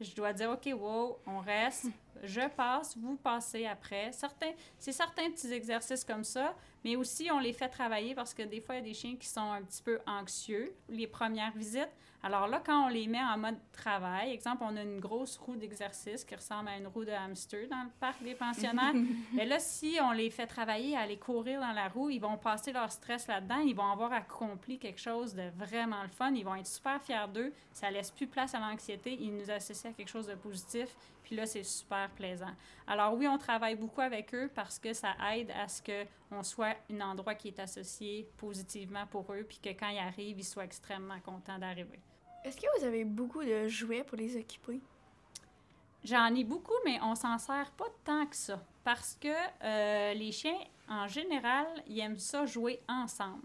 Je 0.00 0.14
dois 0.14 0.32
dire, 0.32 0.50
OK, 0.50 0.72
wow, 0.72 1.18
on 1.26 1.40
reste, 1.40 1.86
je 2.22 2.48
passe, 2.48 2.96
vous 2.96 3.16
passez 3.16 3.66
après. 3.66 4.12
Certains, 4.12 4.52
c'est 4.78 4.92
certains 4.92 5.30
petits 5.30 5.52
exercices 5.52 6.04
comme 6.04 6.24
ça, 6.24 6.54
mais 6.84 6.96
aussi 6.96 7.28
on 7.32 7.38
les 7.38 7.52
fait 7.52 7.68
travailler 7.68 8.14
parce 8.14 8.34
que 8.34 8.42
des 8.42 8.60
fois, 8.60 8.76
il 8.76 8.78
y 8.78 8.80
a 8.80 8.84
des 8.84 8.94
chiens 8.94 9.16
qui 9.16 9.28
sont 9.28 9.52
un 9.52 9.62
petit 9.62 9.82
peu 9.82 9.98
anxieux 10.06 10.74
les 10.88 11.06
premières 11.06 11.56
visites. 11.56 11.90
Alors 12.22 12.48
là, 12.48 12.60
quand 12.64 12.86
on 12.86 12.88
les 12.88 13.06
met 13.06 13.22
en 13.22 13.38
mode 13.38 13.58
travail, 13.70 14.32
exemple, 14.32 14.64
on 14.66 14.76
a 14.76 14.82
une 14.82 14.98
grosse 14.98 15.36
roue 15.36 15.54
d'exercice 15.54 16.24
qui 16.24 16.34
ressemble 16.34 16.68
à 16.68 16.76
une 16.76 16.88
roue 16.88 17.04
de 17.04 17.12
hamster 17.12 17.68
dans 17.68 17.84
le 17.84 17.90
parc 18.00 18.22
des 18.24 18.34
pensionnaires. 18.34 18.94
Mais 19.32 19.46
là, 19.46 19.60
si 19.60 19.98
on 20.02 20.10
les 20.10 20.28
fait 20.28 20.48
travailler 20.48 20.96
à 20.96 21.00
aller 21.00 21.16
courir 21.16 21.60
dans 21.60 21.72
la 21.72 21.86
roue, 21.88 22.10
ils 22.10 22.20
vont 22.20 22.36
passer 22.36 22.72
leur 22.72 22.90
stress 22.90 23.28
là-dedans, 23.28 23.58
ils 23.58 23.74
vont 23.74 23.90
avoir 23.90 24.12
accompli 24.12 24.78
quelque 24.78 25.00
chose 25.00 25.32
de 25.34 25.48
vraiment 25.56 26.02
le 26.02 26.08
fun, 26.08 26.32
ils 26.34 26.44
vont 26.44 26.56
être 26.56 26.66
super 26.66 27.00
fiers 27.00 27.28
d'eux, 27.32 27.52
ça 27.72 27.88
laisse 27.88 28.10
plus 28.10 28.26
place 28.26 28.52
à 28.52 28.58
l'anxiété, 28.58 29.16
ils 29.20 29.34
nous 29.34 29.50
associent 29.50 29.90
à 29.90 29.92
quelque 29.92 30.10
chose 30.10 30.26
de 30.26 30.34
positif, 30.34 30.88
puis 31.28 31.36
là, 31.36 31.44
c'est 31.44 31.62
super 31.62 32.08
plaisant. 32.12 32.54
Alors 32.86 33.12
oui, 33.12 33.28
on 33.28 33.36
travaille 33.36 33.74
beaucoup 33.74 34.00
avec 34.00 34.34
eux 34.34 34.50
parce 34.54 34.78
que 34.78 34.94
ça 34.94 35.14
aide 35.34 35.50
à 35.50 35.68
ce 35.68 35.82
qu'on 35.82 36.42
soit 36.42 36.74
un 36.90 37.02
endroit 37.02 37.34
qui 37.34 37.48
est 37.48 37.58
associé 37.58 38.26
positivement 38.38 39.06
pour 39.06 39.30
eux, 39.34 39.44
puis 39.46 39.58
que 39.62 39.68
quand 39.68 39.90
ils 39.90 39.98
arrivent, 39.98 40.38
ils 40.38 40.44
soient 40.44 40.64
extrêmement 40.64 41.20
contents 41.20 41.58
d'arriver. 41.58 42.00
Est-ce 42.44 42.56
que 42.56 42.66
vous 42.78 42.84
avez 42.86 43.04
beaucoup 43.04 43.44
de 43.44 43.68
jouets 43.68 44.04
pour 44.04 44.16
les 44.16 44.38
occuper? 44.38 44.80
J'en 46.02 46.34
ai 46.34 46.44
beaucoup, 46.44 46.78
mais 46.86 46.98
on 47.02 47.14
s'en 47.14 47.36
sert 47.36 47.72
pas 47.72 47.88
tant 48.06 48.24
que 48.24 48.36
ça. 48.36 48.64
Parce 48.82 49.14
que 49.20 49.28
euh, 49.28 50.14
les 50.14 50.32
chiens, 50.32 50.58
en 50.88 51.08
général, 51.08 51.66
ils 51.86 52.00
aiment 52.00 52.18
ça 52.18 52.46
jouer 52.46 52.80
ensemble. 52.88 53.44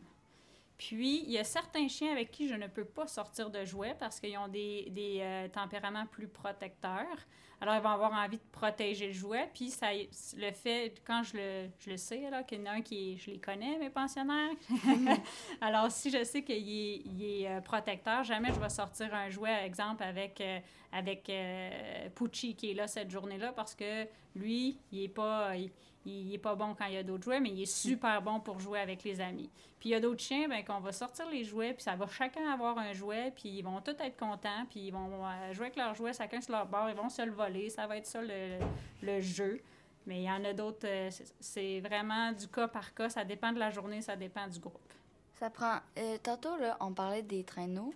Puis, 0.88 1.24
il 1.26 1.32
y 1.32 1.38
a 1.38 1.46
certains 1.46 1.88
chiens 1.88 2.12
avec 2.12 2.30
qui 2.30 2.50
je 2.50 2.56
ne 2.56 2.67
peux 2.67 2.84
pas 2.84 3.08
sortir 3.08 3.50
de 3.50 3.63
jouets 3.63 3.96
parce 3.98 4.19
qu'ils 4.19 4.38
ont 4.38 4.50
des, 4.50 4.89
des 4.89 5.19
euh, 5.22 5.48
tempéraments 5.48 6.06
plus 6.06 6.28
protecteurs. 6.28 7.17
Alors, 7.62 7.76
ils 7.76 7.82
vont 7.82 7.91
avoir 7.91 8.12
envie 8.12 8.36
de 8.36 8.43
protéger 8.52 9.08
le 9.08 9.13
jouet. 9.13 9.50
Puis, 9.54 9.69
ça, 9.69 9.93
le 9.93 10.52
fait, 10.52 11.02
quand 11.08 11.24
je 11.24 11.38
le, 11.38 11.69
je 11.80 11.91
le 11.91 11.96
sais, 11.96 12.30
là, 12.30 12.43
qu'il 12.43 12.60
y 12.60 12.63
en 12.63 12.65
a 12.65 12.72
un 12.72 12.82
qui 12.82 13.17
je 13.17 13.32
les 13.32 13.39
connais, 13.39 13.78
mes 13.78 13.89
pensionnaires. 13.89 14.52
Alors, 15.62 15.89
si 15.89 16.12
je 16.12 16.22
sais 16.26 16.43
qu'il 16.43 16.58
est, 16.58 17.02
il 17.06 17.24
est 17.24 17.50
euh, 17.50 17.62
protecteur, 17.62 18.26
jamais 18.26 18.50
je 18.54 18.60
vais 18.60 18.67
sortir 18.67 19.15
un 19.15 19.30
jouet, 19.30 19.65
exemple, 19.65 20.04
avec, 20.04 20.41
euh, 20.41 20.60
avec 20.91 21.30
euh, 21.30 22.10
Pucci 22.13 22.56
qui 22.56 22.72
est 22.72 22.74
là 22.74 22.88
cette 22.88 23.10
journée-là 23.10 23.54
parce 23.54 23.74
que 23.74 24.06
lui, 24.36 24.78
il 24.91 25.04
est 25.04 25.08
pas, 25.08 25.56
il, 25.56 25.72
il 26.06 26.34
est 26.34 26.38
pas 26.38 26.56
bon 26.56 26.74
quand 26.76 26.86
il 26.86 26.94
y 26.94 26.98
a 26.98 27.04
d'autres 27.04 27.24
jouets, 27.24 27.39
mais 27.39 27.50
il 27.50 27.62
est 27.62 27.66
super 27.66 28.22
bon 28.22 28.39
pour 28.39 28.60
jouer 28.60 28.80
avec 28.80 29.04
les 29.04 29.22
amis. 29.22 29.50
Puis 29.80 29.89
il 29.89 29.92
y 29.92 29.96
a 29.96 30.00
d'autres 30.00 30.22
chiens, 30.22 30.48
ben, 30.50 30.63
qu'on 30.63 30.80
va 30.80 30.92
sortir 30.92 31.30
les 31.30 31.44
jouets, 31.44 31.74
puis 31.74 31.84
ça 31.84 31.96
va 31.96 32.08
chacun 32.08 32.52
avoir 32.52 32.78
un 32.78 32.94
jouet, 32.94 33.32
puis 33.36 33.50
ils 33.50 33.62
vont 33.62 33.82
tous 33.82 33.92
être 34.00 34.18
contents, 34.18 34.66
puis 34.70 34.88
ils 34.88 34.92
vont 34.92 35.10
euh, 35.26 35.54
jouer 35.54 35.66
avec 35.68 35.76
leurs 35.78 35.94
jouets, 35.96 36.13
chacun 36.13 36.42
sur 36.42 36.54
leur 36.54 36.66
bord, 36.66 36.89
ils 36.89 36.96
vont 36.96 37.10
se 37.10 37.22
le 37.22 37.32
voler, 37.32 37.70
ça 37.70 37.88
va 37.88 37.98
être 37.98 38.06
ça 38.06 38.22
le, 38.22 38.60
le 39.02 39.20
jeu. 39.22 39.62
Mais 40.06 40.20
il 40.22 40.24
y 40.26 40.32
en 40.32 40.44
a 40.44 40.52
d'autres, 40.54 40.86
euh, 40.88 41.10
c'est- 41.12 41.34
c'est 41.39 41.80
vraiment 41.80 42.32
du 42.34 42.48
cas 42.50 42.68
par 42.68 42.94
cas, 42.94 43.10
ça 43.10 43.24
dépend 43.24 43.52
de 43.54 43.60
la 43.60 43.70
journée, 43.70 44.02
ça 44.02 44.16
dépend 44.18 44.48
du 44.48 44.60
groupe. 44.60 44.94
Ça 45.36 45.50
prend. 45.50 45.78
euh, 45.98 46.18
tantôt, 46.22 46.56
là, 46.58 46.78
on 46.80 46.94
parlait 46.94 47.22
des 47.24 47.44
traîneaux. 47.44 47.94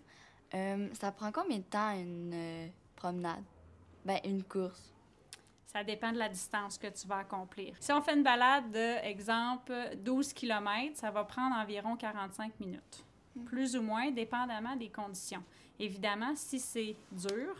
Euh, 0.53 0.87
ça 0.93 1.11
prend 1.11 1.31
combien 1.31 1.57
de 1.57 1.63
temps 1.63 1.91
une 1.91 2.31
euh, 2.33 2.67
promenade? 2.95 3.43
Ben, 4.05 4.19
une 4.23 4.43
course? 4.43 4.93
Ça 5.77 5.83
dépend 5.83 6.11
de 6.11 6.17
la 6.17 6.27
distance 6.27 6.75
que 6.75 6.87
tu 6.87 7.07
vas 7.07 7.17
accomplir. 7.17 7.75
Si 7.79 7.91
on 7.91 8.01
fait 8.01 8.15
une 8.15 8.23
balade 8.23 8.71
de, 8.71 9.05
exemple, 9.05 9.71
12 9.97 10.33
km, 10.33 10.95
ça 10.95 11.11
va 11.11 11.23
prendre 11.23 11.55
environ 11.55 11.95
45 11.95 12.59
minutes. 12.59 13.05
Plus 13.45 13.75
ou 13.75 13.83
moins, 13.83 14.09
dépendamment 14.09 14.75
des 14.75 14.89
conditions. 14.89 15.43
Évidemment, 15.79 16.33
si 16.33 16.59
c'est 16.59 16.95
dur 17.11 17.55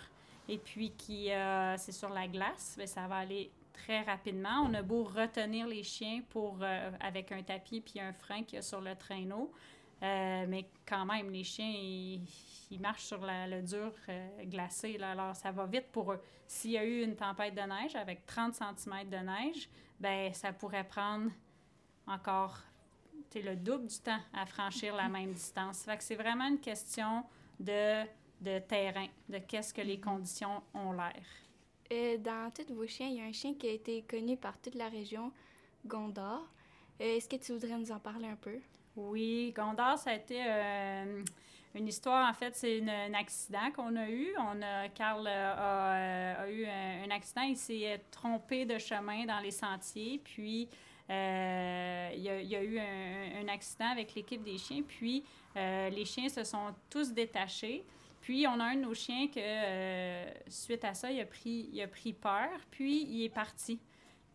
et 0.50 0.58
puis 0.58 0.94
qui 0.98 1.32
euh, 1.32 1.78
c'est 1.78 1.92
sur 1.92 2.10
la 2.10 2.28
glace, 2.28 2.74
bien, 2.76 2.88
ça 2.88 3.06
va 3.06 3.18
aller 3.18 3.52
très 3.72 4.02
rapidement. 4.02 4.64
On 4.66 4.74
a 4.74 4.82
beau 4.82 5.04
retenir 5.04 5.68
les 5.68 5.84
chiens 5.84 6.22
pour, 6.30 6.58
euh, 6.64 6.90
avec 7.00 7.32
un 7.32 7.44
tapis 7.44 7.82
puis 7.82 8.00
un 8.00 8.14
frein 8.14 8.42
qu'il 8.42 8.56
y 8.56 8.58
a 8.58 8.64
sur 8.64 8.82
le 8.82 8.96
traîneau. 8.96 9.52
Euh, 10.04 10.46
mais 10.48 10.70
quand 10.88 11.06
même, 11.06 11.32
les 11.32 11.44
chiens, 11.44 11.70
ils, 11.70 12.80
marchent 12.80 13.06
sur 13.06 13.20
le 13.22 13.62
dur 13.62 13.94
euh, 14.10 14.44
glacé. 14.44 14.98
Là, 14.98 15.12
alors, 15.12 15.36
ça 15.36 15.52
va 15.52 15.66
vite 15.66 15.88
pour 15.92 16.14
eux. 16.14 16.22
S'il 16.48 16.72
y 16.72 16.78
a 16.78 16.86
eu 16.86 17.04
une 17.04 17.16
tempête 17.16 17.56
de 17.56 17.62
neige 17.62 17.96
avec 17.96 18.26
30 18.26 18.54
cm 18.54 19.10
de 19.10 19.18
neige, 19.18 19.70
ben 20.00 20.34
ça 20.34 20.54
pourrait 20.54 20.88
prendre 20.88 21.32
encore 22.06 22.60
le 23.36 23.56
double 23.56 23.88
du 23.88 24.00
temps 24.00 24.20
à 24.34 24.46
franchir 24.46 24.96
la 24.96 25.10
même 25.10 25.34
distance. 25.34 25.84
Fait 25.84 25.98
que 25.98 26.04
c'est 26.04 26.16
vraiment 26.16 26.48
une 26.48 26.60
question 26.60 27.24
de, 27.60 28.06
terrain, 28.60 29.08
de 29.30 29.40
qu'est-ce 29.40 29.74
que 29.74 29.82
les 29.82 30.00
conditions 30.00 30.62
ont 30.74 30.92
l'air. 30.92 31.24
Euh, 31.92 32.18
dans 32.18 32.52
tous 32.52 32.74
vos 32.74 32.88
chiens, 32.88 33.08
il 33.08 33.16
y 33.16 33.22
a 33.22 33.26
un 33.26 33.32
chien 33.32 33.54
qui 33.54 33.68
a 33.68 33.72
été 33.72 34.04
connu 34.04 34.38
par 34.38 34.60
toute 34.60 34.76
la 34.76 34.90
région, 34.90 35.32
Gondor. 35.86 36.48
Est-ce 37.00 37.30
que 37.30 37.36
tu 37.36 37.54
voudrais 37.54 37.78
nous 37.78 37.92
en 37.92 38.00
parler 38.00 38.28
un 38.28 38.36
peu? 38.36 38.60
Oui, 38.98 39.54
Gondor, 39.56 40.00
ça 40.00 40.10
a 40.10 40.16
été 40.16 40.42
euh, 40.44 41.24
une 41.76 41.88
histoire, 41.88 42.28
en 42.28 42.34
fait, 42.34 42.56
c'est 42.56 42.82
un 42.82 43.14
accident 43.14 43.72
qu'on 43.76 43.96
a 43.96 44.10
eu. 44.10 44.30
On 44.40 44.60
a, 44.64 44.90
Carl 44.90 45.28
euh, 45.28 45.54
a, 45.56 45.94
euh, 45.94 46.44
a 46.44 46.50
eu 46.50 46.66
un, 46.66 47.12
accident, 47.12 47.44
il 47.44 47.56
s'est 47.56 48.02
trompé 48.10 48.66
de 48.66 48.80
chemin 48.80 49.26
dans 49.26 49.40
les 49.40 49.52
sentiers, 49.52 50.20
puis 50.24 50.68
il, 51.10 51.14
y 51.14 52.56
a, 52.56 52.64
eu 52.64 52.80
un, 52.80 53.48
accident 53.50 53.92
avec 53.92 54.16
l'équipe 54.16 54.44
des 54.44 54.58
chiens, 54.58 54.82
puis 54.82 55.24
les 55.56 56.06
chiens 56.06 56.28
se 56.28 56.44
sont 56.44 56.74
tous 56.90 57.14
détachés. 57.14 57.86
Puis 58.20 58.48
on 58.48 58.60
a 58.60 58.64
un 58.64 58.76
de 58.76 58.82
nos 58.82 58.96
chiens 58.96 59.28
que, 59.28 60.50
suite 60.50 60.84
à 60.84 60.96
ça, 60.96 61.12
il 61.12 61.22
a, 61.22 61.26
pris, 61.26 61.70
il 61.72 61.82
a 61.84 61.88
pris 61.88 62.14
peur, 62.14 62.50
puis 62.72 63.04
il 63.04 63.24
est 63.26 63.30
parti. 63.30 63.80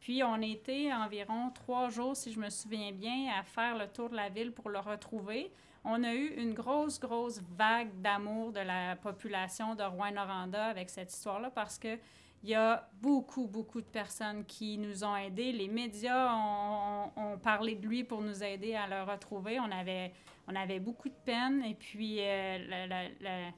Puis 0.02 0.24
on 0.24 0.42
était 0.42 0.92
environ 0.92 1.50
trois 1.54 1.88
jours, 1.88 2.16
si 2.16 2.32
je 2.32 2.40
me 2.40 2.50
souviens 2.50 2.90
bien, 2.90 3.30
à 3.38 3.44
faire 3.44 3.78
le 3.78 3.86
tour 3.86 4.10
de 4.10 4.16
la 4.16 4.28
ville 4.28 4.50
pour 4.50 4.68
le 4.68 4.80
retrouver. 4.80 5.52
On 5.84 6.02
a 6.02 6.12
eu 6.12 6.34
une 6.38 6.54
grosse, 6.54 6.98
grosse 6.98 7.40
vague 7.56 8.00
d'amour 8.00 8.50
de 8.50 8.58
la 8.58 8.96
population 8.96 9.76
de 9.76 9.84
Rouen-Noranda 9.84 10.64
avec 10.64 10.90
cette 10.90 11.12
histoire-là 11.12 11.50
parce 11.50 11.78
que 11.78 11.96
il 12.42 12.50
y 12.50 12.56
a 12.56 12.88
beaucoup, 13.00 13.46
beaucoup 13.46 13.80
de 13.80 13.86
personnes 13.86 14.44
qui 14.44 14.76
nous 14.76 15.04
ont 15.04 15.14
aidés. 15.14 15.52
Les 15.52 15.68
médias 15.68 16.34
ont, 16.34 17.38
parlé 17.38 17.76
de 17.76 17.86
lui 17.86 18.02
pour 18.02 18.22
nous 18.22 18.42
aider 18.42 18.74
à 18.74 18.88
le 18.88 19.08
retrouver. 19.08 19.60
On 19.60 19.70
avait, 19.70 20.12
on 20.48 20.56
avait 20.56 20.80
beaucoup 20.80 21.08
de 21.10 21.14
peine 21.24 21.62
et 21.62 21.74
puis 21.74 22.16
euh, 22.18 23.50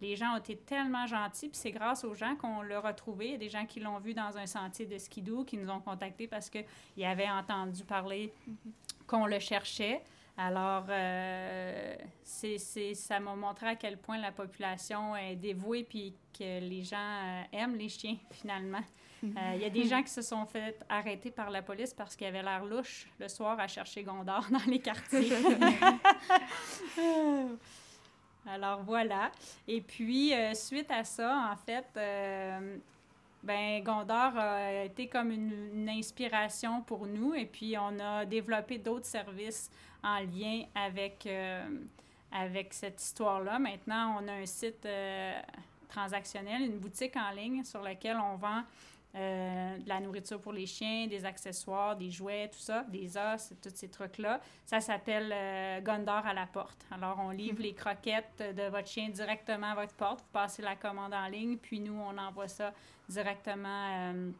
les 0.00 0.16
gens 0.16 0.34
ont 0.34 0.38
été 0.38 0.56
tellement 0.56 1.06
gentils, 1.06 1.48
puis 1.48 1.58
c'est 1.58 1.72
grâce 1.72 2.04
aux 2.04 2.14
gens 2.14 2.34
qu'on 2.36 2.62
l'a 2.62 2.80
retrouvé. 2.80 3.26
Il 3.26 3.32
y 3.32 3.34
a 3.34 3.38
des 3.38 3.48
gens 3.48 3.66
qui 3.66 3.80
l'ont 3.80 3.98
vu 3.98 4.14
dans 4.14 4.36
un 4.38 4.46
sentier 4.46 4.86
de 4.86 4.98
skidoo, 4.98 5.44
qui 5.44 5.56
nous 5.56 5.70
ont 5.70 5.80
contactés 5.80 6.26
parce 6.28 6.48
qu'ils 6.50 7.04
avaient 7.04 7.30
entendu 7.30 7.84
parler 7.84 8.32
qu'on 9.06 9.26
le 9.26 9.38
cherchait. 9.38 10.02
Alors, 10.40 10.84
euh, 10.88 11.96
c'est, 12.22 12.58
c'est- 12.58 12.94
ça 12.94 13.18
m'a 13.18 13.34
montré 13.34 13.66
à 13.66 13.74
quel 13.74 13.98
point 13.98 14.18
la 14.18 14.30
population 14.30 15.16
est 15.16 15.34
dévouée 15.34 15.82
puis 15.82 16.14
que 16.32 16.60
les 16.60 16.84
gens 16.84 16.96
euh, 16.96 17.42
aiment 17.52 17.74
les 17.74 17.88
chiens, 17.88 18.16
finalement. 18.30 18.82
Euh, 19.24 19.28
Il 19.56 19.62
y 19.62 19.64
a 19.64 19.70
des 19.70 19.82
gens 19.82 20.00
qui 20.00 20.12
se 20.12 20.22
sont 20.22 20.46
fait 20.46 20.78
arrêter 20.88 21.32
par 21.32 21.50
la 21.50 21.60
police 21.60 21.92
parce 21.92 22.14
qu'ils 22.14 22.28
avaient 22.28 22.44
l'air 22.44 22.64
louche 22.64 23.08
le 23.18 23.26
soir 23.26 23.58
à 23.58 23.66
chercher 23.66 24.04
Gondor 24.04 24.46
dans 24.52 24.70
les 24.70 24.78
quartiers. 24.78 25.32
Alors 28.52 28.82
voilà. 28.82 29.30
Et 29.66 29.80
puis, 29.80 30.34
euh, 30.34 30.54
suite 30.54 30.90
à 30.90 31.04
ça, 31.04 31.52
en 31.52 31.56
fait, 31.56 31.86
euh, 31.96 32.76
ben, 33.42 33.82
Gondor 33.82 34.36
a 34.36 34.84
été 34.84 35.06
comme 35.06 35.30
une, 35.30 35.88
inspiration 35.88 36.82
pour 36.82 37.06
nous. 37.06 37.34
Et 37.34 37.46
puis, 37.46 37.76
on 37.78 37.98
a 37.98 38.24
développé 38.24 38.78
d'autres 38.78 39.06
services 39.06 39.70
en 40.02 40.20
lien 40.20 40.62
avec, 40.74 41.26
euh, 41.26 41.68
avec 42.32 42.72
cette 42.72 43.02
histoire-là. 43.02 43.58
Maintenant, 43.58 44.18
on 44.20 44.28
a 44.28 44.32
un 44.32 44.46
site 44.46 44.86
transactionnel, 45.88 46.62
une 46.62 46.78
boutique 46.78 47.16
en 47.16 47.30
ligne 47.30 47.64
sur 47.64 47.82
laquelle 47.82 48.18
on 48.18 48.36
vend 48.36 48.62
euh, 49.18 49.78
de 49.78 49.88
la 49.88 50.00
nourriture 50.00 50.40
pour 50.40 50.52
les 50.52 50.66
chiens, 50.66 51.06
des 51.08 51.24
accessoires, 51.24 51.96
des 51.96 52.10
jouets, 52.10 52.48
tout 52.52 52.58
ça, 52.58 52.84
des 52.84 53.16
os, 53.16 53.52
tous 53.60 53.72
ces 53.74 53.88
trucs-là. 53.88 54.40
Ça 54.64 54.80
s'appelle 54.80 55.32
euh, 55.34 55.80
Gondor 55.80 56.24
à 56.24 56.32
la 56.32 56.46
porte. 56.46 56.86
Alors, 56.90 57.18
on 57.20 57.30
livre 57.30 57.58
les 57.62 57.74
croquettes 57.74 58.54
de 58.56 58.68
votre 58.68 58.88
chien 58.88 59.08
directement 59.08 59.72
à 59.72 59.74
votre 59.74 59.94
porte. 59.94 60.20
Vous 60.20 60.32
passez 60.32 60.62
la 60.62 60.76
commande 60.76 61.12
en 61.12 61.26
ligne, 61.26 61.56
puis 61.56 61.80
nous, 61.80 62.00
on 62.00 62.16
envoie 62.16 62.48
ça 62.48 62.72
directement 63.08 64.12
euh, 64.12 64.30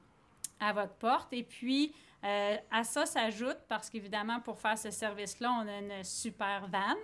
à 0.61 0.73
votre 0.73 0.95
porte. 0.95 1.33
Et 1.33 1.43
puis, 1.43 1.93
euh, 2.25 2.57
à 2.71 2.85
ça 2.85 3.07
s'ajoute, 3.07 3.59
parce 3.69 3.89
qu'évidemment, 3.91 4.41
pour 4.41 4.59
faire 4.59 4.77
ce 4.77 4.91
service-là, 4.91 5.51
on 5.63 5.69
a 5.69 5.79
une 5.79 6.05
super 6.05 6.67
van 6.69 6.97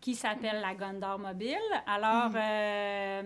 qui 0.00 0.14
s'appelle 0.14 0.60
la 0.60 0.74
Gondor 0.74 1.18
Mobile. 1.18 1.56
Alors, 1.86 2.32
euh, 2.34 3.22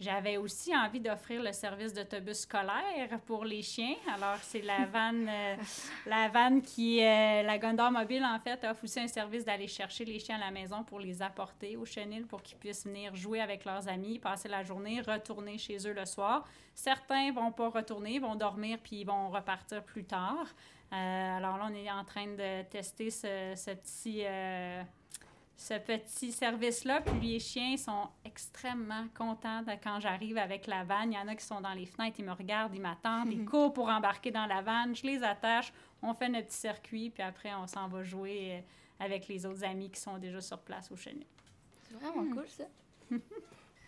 j'avais 0.00 0.38
aussi 0.38 0.74
envie 0.74 0.98
d'offrir 0.98 1.42
le 1.42 1.52
service 1.52 1.92
d'autobus 1.92 2.40
scolaire 2.40 3.20
pour 3.26 3.44
les 3.44 3.60
chiens. 3.60 3.96
Alors, 4.14 4.38
c'est 4.40 4.62
la 4.62 4.86
vanne, 4.86 5.28
euh, 5.28 5.56
la 6.06 6.28
vanne 6.28 6.62
qui, 6.62 7.04
euh, 7.04 7.42
la 7.42 7.58
Gondor 7.58 7.90
Mobile, 7.90 8.24
en 8.24 8.38
fait, 8.40 8.64
offre 8.64 8.82
aussi 8.84 8.98
un 8.98 9.08
service 9.08 9.44
d'aller 9.44 9.68
chercher 9.68 10.06
les 10.06 10.18
chiens 10.18 10.36
à 10.36 10.46
la 10.46 10.50
maison 10.50 10.82
pour 10.84 11.00
les 11.00 11.20
apporter 11.20 11.76
au 11.76 11.84
chenil 11.84 12.24
pour 12.24 12.42
qu'ils 12.42 12.56
puissent 12.56 12.86
venir 12.86 13.14
jouer 13.14 13.42
avec 13.42 13.66
leurs 13.66 13.88
amis, 13.88 14.18
passer 14.18 14.48
la 14.48 14.64
journée, 14.64 15.02
retourner 15.02 15.58
chez 15.58 15.76
eux 15.86 15.92
le 15.92 16.06
soir. 16.06 16.48
Certains 16.74 17.30
vont 17.32 17.52
pas 17.52 17.68
retourner, 17.68 18.18
vont 18.18 18.36
dormir 18.36 18.78
puis 18.82 19.00
ils 19.00 19.06
vont 19.06 19.28
repartir 19.28 19.82
plus 19.82 20.04
tard. 20.04 20.46
Euh, 20.92 21.36
alors 21.36 21.58
là, 21.58 21.68
on 21.70 21.74
est 21.74 21.90
en 21.90 22.04
train 22.04 22.26
de 22.26 22.62
tester 22.70 23.10
ce, 23.10 23.52
ce 23.54 23.70
petit, 23.72 24.24
ce 25.60 25.74
petit 25.74 26.32
service-là. 26.32 27.02
Puis 27.02 27.20
les 27.20 27.38
chiens 27.38 27.76
sont 27.76 28.08
extrêmement 28.24 29.06
contents 29.14 29.60
de 29.62 29.72
quand 29.82 30.00
j'arrive 30.00 30.38
avec 30.38 30.66
la 30.66 30.84
vanne. 30.84 31.12
Il 31.12 31.16
y 31.16 31.18
en 31.18 31.28
a 31.28 31.34
qui 31.34 31.44
sont 31.44 31.60
dans 31.60 31.74
les 31.74 31.84
fenêtres, 31.84 32.16
ils 32.18 32.24
me 32.24 32.32
regardent, 32.32 32.74
ils 32.74 32.80
m'attendent, 32.80 33.30
ils 33.30 33.44
courent 33.50 33.72
pour 33.72 33.88
embarquer 33.88 34.30
dans 34.30 34.46
la 34.46 34.62
vanne. 34.62 34.96
Je 34.96 35.06
les 35.06 35.22
attache, 35.22 35.70
on 36.02 36.14
fait 36.14 36.30
notre 36.30 36.46
petit 36.46 36.56
circuit, 36.56 37.10
puis 37.10 37.22
après, 37.22 37.54
on 37.54 37.66
s'en 37.66 37.88
va 37.88 38.02
jouer 38.02 38.52
euh, 38.52 39.04
avec 39.04 39.28
les 39.28 39.44
autres 39.44 39.62
amis 39.62 39.90
qui 39.90 40.00
sont 40.00 40.16
déjà 40.16 40.40
sur 40.40 40.58
place 40.60 40.90
au 40.90 40.96
chenil. 40.96 41.26
C'est 41.82 41.94
vraiment 41.94 42.34
cool, 42.34 42.48
ça. 42.48 42.64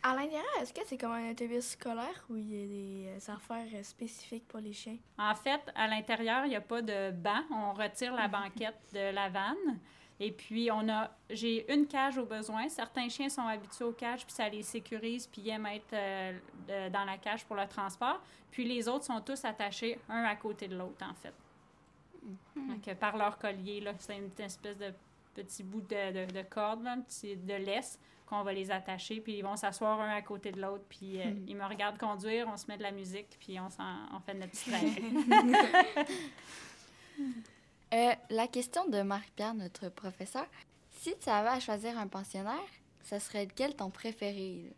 À 0.04 0.16
l'intérieur, 0.16 0.44
est-ce 0.60 0.74
que 0.74 0.80
c'est 0.84 0.98
comme 0.98 1.12
un 1.12 1.30
autobus 1.30 1.64
scolaire 1.64 2.24
ou 2.28 2.36
il 2.36 2.50
y 2.50 2.64
a 2.64 2.66
des 2.66 3.28
euh, 3.28 3.32
affaires 3.32 3.68
euh, 3.72 3.84
spécifiques 3.84 4.48
pour 4.48 4.58
les 4.58 4.72
chiens? 4.72 4.98
En 5.16 5.36
fait, 5.36 5.60
à 5.76 5.86
l'intérieur, 5.86 6.44
il 6.44 6.48
n'y 6.48 6.56
a 6.56 6.60
pas 6.60 6.82
de 6.82 7.12
banc. 7.12 7.44
On 7.52 7.72
retire 7.72 8.12
la 8.12 8.26
banquette 8.28 8.80
de 8.92 9.14
la 9.14 9.28
vanne. 9.28 9.78
Et 10.24 10.30
puis, 10.30 10.70
on 10.70 10.88
a, 10.88 11.10
j'ai 11.30 11.70
une 11.74 11.86
cage 11.88 12.16
au 12.16 12.24
besoin. 12.24 12.68
Certains 12.68 13.08
chiens 13.08 13.28
sont 13.28 13.42
habitués 13.46 13.84
aux 13.84 13.92
cages, 13.92 14.24
puis 14.24 14.32
ça 14.32 14.48
les 14.48 14.62
sécurise, 14.62 15.26
puis 15.26 15.42
ils 15.42 15.48
aiment 15.50 15.66
être 15.66 15.92
euh, 15.94 16.38
de- 16.68 16.92
dans 16.92 17.04
la 17.04 17.16
cage 17.18 17.44
pour 17.44 17.56
le 17.56 17.66
transport. 17.66 18.20
Puis 18.52 18.64
les 18.64 18.86
autres 18.88 19.04
sont 19.04 19.20
tous 19.20 19.44
attachés 19.44 19.98
un 20.08 20.22
à 20.22 20.36
côté 20.36 20.68
de 20.68 20.76
l'autre, 20.76 21.04
en 21.04 21.14
fait. 21.14 21.34
Donc, 22.54 22.86
euh, 22.86 22.94
par 22.94 23.16
leur 23.16 23.36
collier, 23.36 23.80
là, 23.80 23.94
c'est 23.98 24.16
une 24.16 24.30
petite 24.30 24.46
espèce 24.46 24.78
de 24.78 24.92
petit 25.34 25.64
bout 25.64 25.80
de, 25.80 26.26
de, 26.26 26.32
de 26.32 26.42
corde, 26.42 26.84
là, 26.84 26.92
un 26.92 27.00
petit- 27.00 27.36
de 27.36 27.54
laisse 27.54 27.98
qu'on 28.26 28.42
va 28.44 28.52
les 28.52 28.70
attacher, 28.70 29.20
puis 29.20 29.38
ils 29.38 29.42
vont 29.42 29.56
s'asseoir 29.56 30.00
un 30.00 30.10
à 30.10 30.22
côté 30.22 30.52
de 30.52 30.60
l'autre, 30.60 30.84
puis 30.88 31.20
euh, 31.20 31.32
ils 31.48 31.56
me 31.56 31.64
regardent 31.64 31.98
conduire, 31.98 32.46
on 32.48 32.56
se 32.56 32.66
met 32.68 32.76
de 32.76 32.82
la 32.82 32.92
musique, 32.92 33.36
puis 33.40 33.58
on, 33.58 33.68
s'en- 33.70 34.06
on 34.14 34.20
fait 34.20 34.34
notre 34.34 34.52
petit 34.52 34.70
trajet. 34.70 36.06
Euh, 37.92 38.14
la 38.30 38.46
question 38.48 38.88
de 38.88 39.02
Marie-Pierre, 39.02 39.54
notre 39.54 39.88
professeur. 39.90 40.46
Si 40.90 41.14
tu 41.18 41.28
avais 41.28 41.50
à 41.50 41.60
choisir 41.60 41.98
un 41.98 42.06
pensionnaire, 42.06 42.56
ce 43.04 43.18
serait 43.18 43.44
lequel 43.44 43.74
ton 43.76 43.90
préféré? 43.90 44.72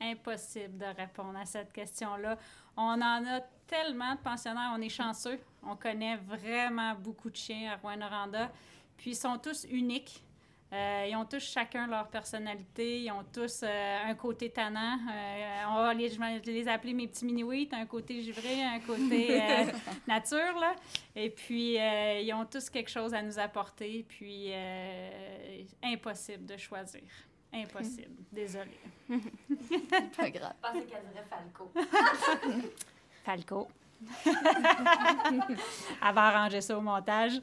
impossible 0.00 0.78
de 0.78 0.86
répondre 0.96 1.38
à 1.38 1.44
cette 1.44 1.72
question-là. 1.72 2.38
On 2.76 2.82
en 2.82 3.26
a 3.26 3.40
tellement 3.66 4.14
de 4.14 4.20
pensionnaires, 4.20 4.72
on 4.74 4.80
est 4.80 4.88
chanceux. 4.88 5.38
On 5.62 5.76
connaît 5.76 6.16
vraiment 6.16 6.94
beaucoup 6.94 7.30
de 7.30 7.36
chiens 7.36 7.72
à 7.72 7.76
Rouen-Noranda. 7.76 8.50
Puis 8.96 9.10
ils 9.10 9.16
sont 9.16 9.38
tous 9.38 9.66
uniques. 9.70 10.22
Euh, 10.72 11.06
ils 11.08 11.16
ont 11.16 11.24
tous 11.24 11.42
chacun 11.42 11.86
leur 11.88 12.08
personnalité. 12.08 13.02
Ils 13.02 13.10
ont 13.10 13.24
tous 13.32 13.62
euh, 13.64 13.98
un 14.06 14.14
côté 14.14 14.50
tannant. 14.50 14.98
Euh, 15.10 15.62
on 15.68 15.74
va 15.74 15.94
les, 15.94 16.08
je 16.08 16.18
vais 16.20 16.38
les 16.46 16.68
appeler 16.68 16.94
mes 16.94 17.08
petits 17.08 17.24
mini 17.24 17.68
un 17.72 17.86
côté 17.86 18.22
givré, 18.22 18.62
un 18.62 18.78
côté 18.78 19.40
euh, 19.42 19.64
nature. 20.06 20.58
Là. 20.60 20.74
Et 21.16 21.30
puis, 21.30 21.76
euh, 21.78 22.20
ils 22.20 22.32
ont 22.32 22.44
tous 22.44 22.70
quelque 22.70 22.90
chose 22.90 23.12
à 23.14 23.22
nous 23.22 23.38
apporter. 23.38 24.04
Puis, 24.08 24.46
euh, 24.50 25.62
impossible 25.82 26.46
de 26.46 26.56
choisir. 26.56 27.02
Impossible. 27.52 28.14
Désolée. 28.32 28.78
Pas 30.16 30.30
grave. 30.30 30.54
Je 30.62 30.68
pensais 30.68 30.84
qu'elle 30.84 31.08
dirait 31.10 31.26
Falco. 31.28 31.72
Falco. 33.24 33.68
Elle 36.02 36.14
va 36.14 36.22
arranger 36.22 36.60
ça 36.60 36.76
au 36.76 36.80
montage. 36.80 37.40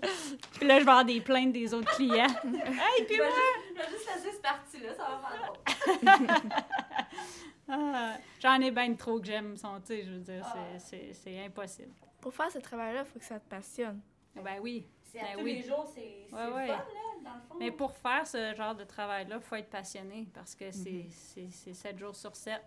Puis 0.54 0.68
là, 0.68 0.80
je 0.80 0.84
vais 0.86 0.90
avoir 0.92 1.06
des 1.06 1.22
plaintes 1.22 1.54
des 1.54 1.74
autres 1.74 1.94
clients. 1.96 2.26
hey, 2.44 3.06
puis 3.06 3.16
Je 3.16 3.22
vais 3.22 3.28
moi! 3.28 3.38
juste, 3.38 3.70
je 3.70 3.74
vais 3.82 3.90
juste 3.90 4.10
laisser 4.16 4.32
cette 4.32 4.42
partie-là, 4.42 4.94
ça 4.96 5.04
va 5.04 5.20
faire 5.30 6.16
drôle. 6.24 6.62
Ah, 7.70 8.14
J'en 8.42 8.62
ai 8.62 8.72
bien 8.72 8.94
trop 8.96 9.20
que 9.20 9.26
j'aime 9.26 9.58
son, 9.58 9.82
tu 9.82 9.88
sais, 9.88 10.04
je 10.06 10.12
veux 10.12 10.20
dire, 10.20 10.46
c'est- 10.46 10.80
c'est- 10.80 11.14
c'est 11.14 11.46
impossible. 11.46 11.92
Pour 12.22 12.34
faire 12.34 12.50
ce 12.50 12.60
travail-là, 12.60 13.02
il 13.06 13.12
faut 13.12 13.20
que 13.20 13.26
ça 13.26 13.40
te 13.42 13.50
passionne. 13.50 14.00
Ben 14.36 14.60
oui. 14.62 14.88
C'est 15.12 15.20
à 15.20 15.24
Ben 15.24 15.38
tous 15.38 15.44
oui. 15.44 15.54
les 15.56 15.64
jours, 15.64 15.86
c'est 15.94 16.28
c'est 16.30 16.36
Ouais, 16.36 16.68
fun, 16.68 16.74
là, 16.76 16.84
dans 17.24 17.34
le 17.36 17.42
fond. 17.48 17.56
Mais 17.60 17.72
pour 17.72 17.92
faire 17.96 18.26
ce 18.28 18.54
genre 18.56 18.76
de 18.76 18.84
travail-là, 18.84 19.36
il 19.38 19.42
faut 19.42 19.56
être 19.56 19.70
passionné 19.70 20.28
parce 20.34 20.54
que 20.56 20.70
c'est 20.72 21.06
c'est- 21.10 21.50
c'est 21.50 21.74
7 21.74 21.98
jours 21.98 22.16
sur 22.16 22.36
7. 22.36 22.62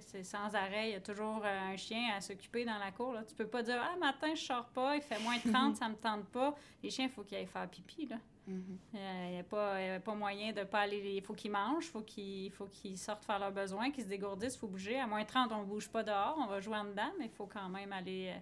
C'est 0.00 0.22
sans 0.22 0.54
arrêt. 0.54 0.90
Il 0.90 0.92
y 0.92 0.96
a 0.96 1.00
toujours 1.00 1.42
euh, 1.44 1.72
un 1.72 1.76
chien 1.76 2.14
à 2.16 2.20
s'occuper 2.20 2.64
dans 2.64 2.78
la 2.78 2.90
cour. 2.92 3.12
Là. 3.12 3.22
Tu 3.24 3.34
peux 3.34 3.46
pas 3.46 3.62
dire 3.62 3.80
Ah, 3.82 3.96
matin, 3.98 4.34
je 4.34 4.40
sors 4.42 4.66
pas, 4.66 4.96
il 4.96 5.02
fait 5.02 5.18
moins 5.20 5.36
de 5.36 5.50
30, 5.52 5.76
ça 5.76 5.88
me 5.88 5.96
tente 5.96 6.24
pas. 6.26 6.54
Les 6.82 6.90
chiens, 6.90 7.06
il 7.06 7.10
faut 7.10 7.22
qu'ils 7.24 7.38
aillent 7.38 7.46
faire 7.46 7.68
pipi. 7.68 8.06
Là. 8.06 8.16
Mhm. 8.46 8.78
Il 8.92 9.00
n'y 9.32 9.38
a, 9.40 9.42
pas- 9.42 9.80
y 9.80 9.90
a 9.90 10.00
pas 10.00 10.14
moyen 10.14 10.52
de 10.52 10.64
pas 10.64 10.80
aller. 10.80 11.14
Il 11.16 11.22
faut 11.22 11.34
qu'ils 11.34 11.50
mangent, 11.50 11.86
faut 11.90 12.02
qu'ils 12.02 12.50
faut 12.52 12.66
qu'ils 12.66 12.98
sortent 12.98 13.24
faire 13.24 13.38
leurs 13.38 13.52
besoins, 13.52 13.90
qu'ils 13.90 14.04
se 14.04 14.08
dégourdissent, 14.08 14.54
il 14.54 14.58
faut 14.58 14.68
bouger. 14.68 14.98
À 15.00 15.06
moins 15.06 15.22
de 15.22 15.26
30, 15.28 15.50
on 15.52 15.60
ne 15.60 15.64
bouge 15.64 15.88
pas 15.88 16.02
dehors, 16.02 16.36
on 16.38 16.46
va 16.46 16.60
jouer 16.60 16.76
en 16.76 16.84
dedans, 16.84 17.10
mais 17.18 17.24
il 17.26 17.30
faut 17.30 17.46
quand 17.46 17.68
même 17.68 17.92
aller, 17.92 18.32
euh, 18.34 18.38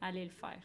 aller 0.00 0.24
le 0.24 0.30
faire. 0.30 0.58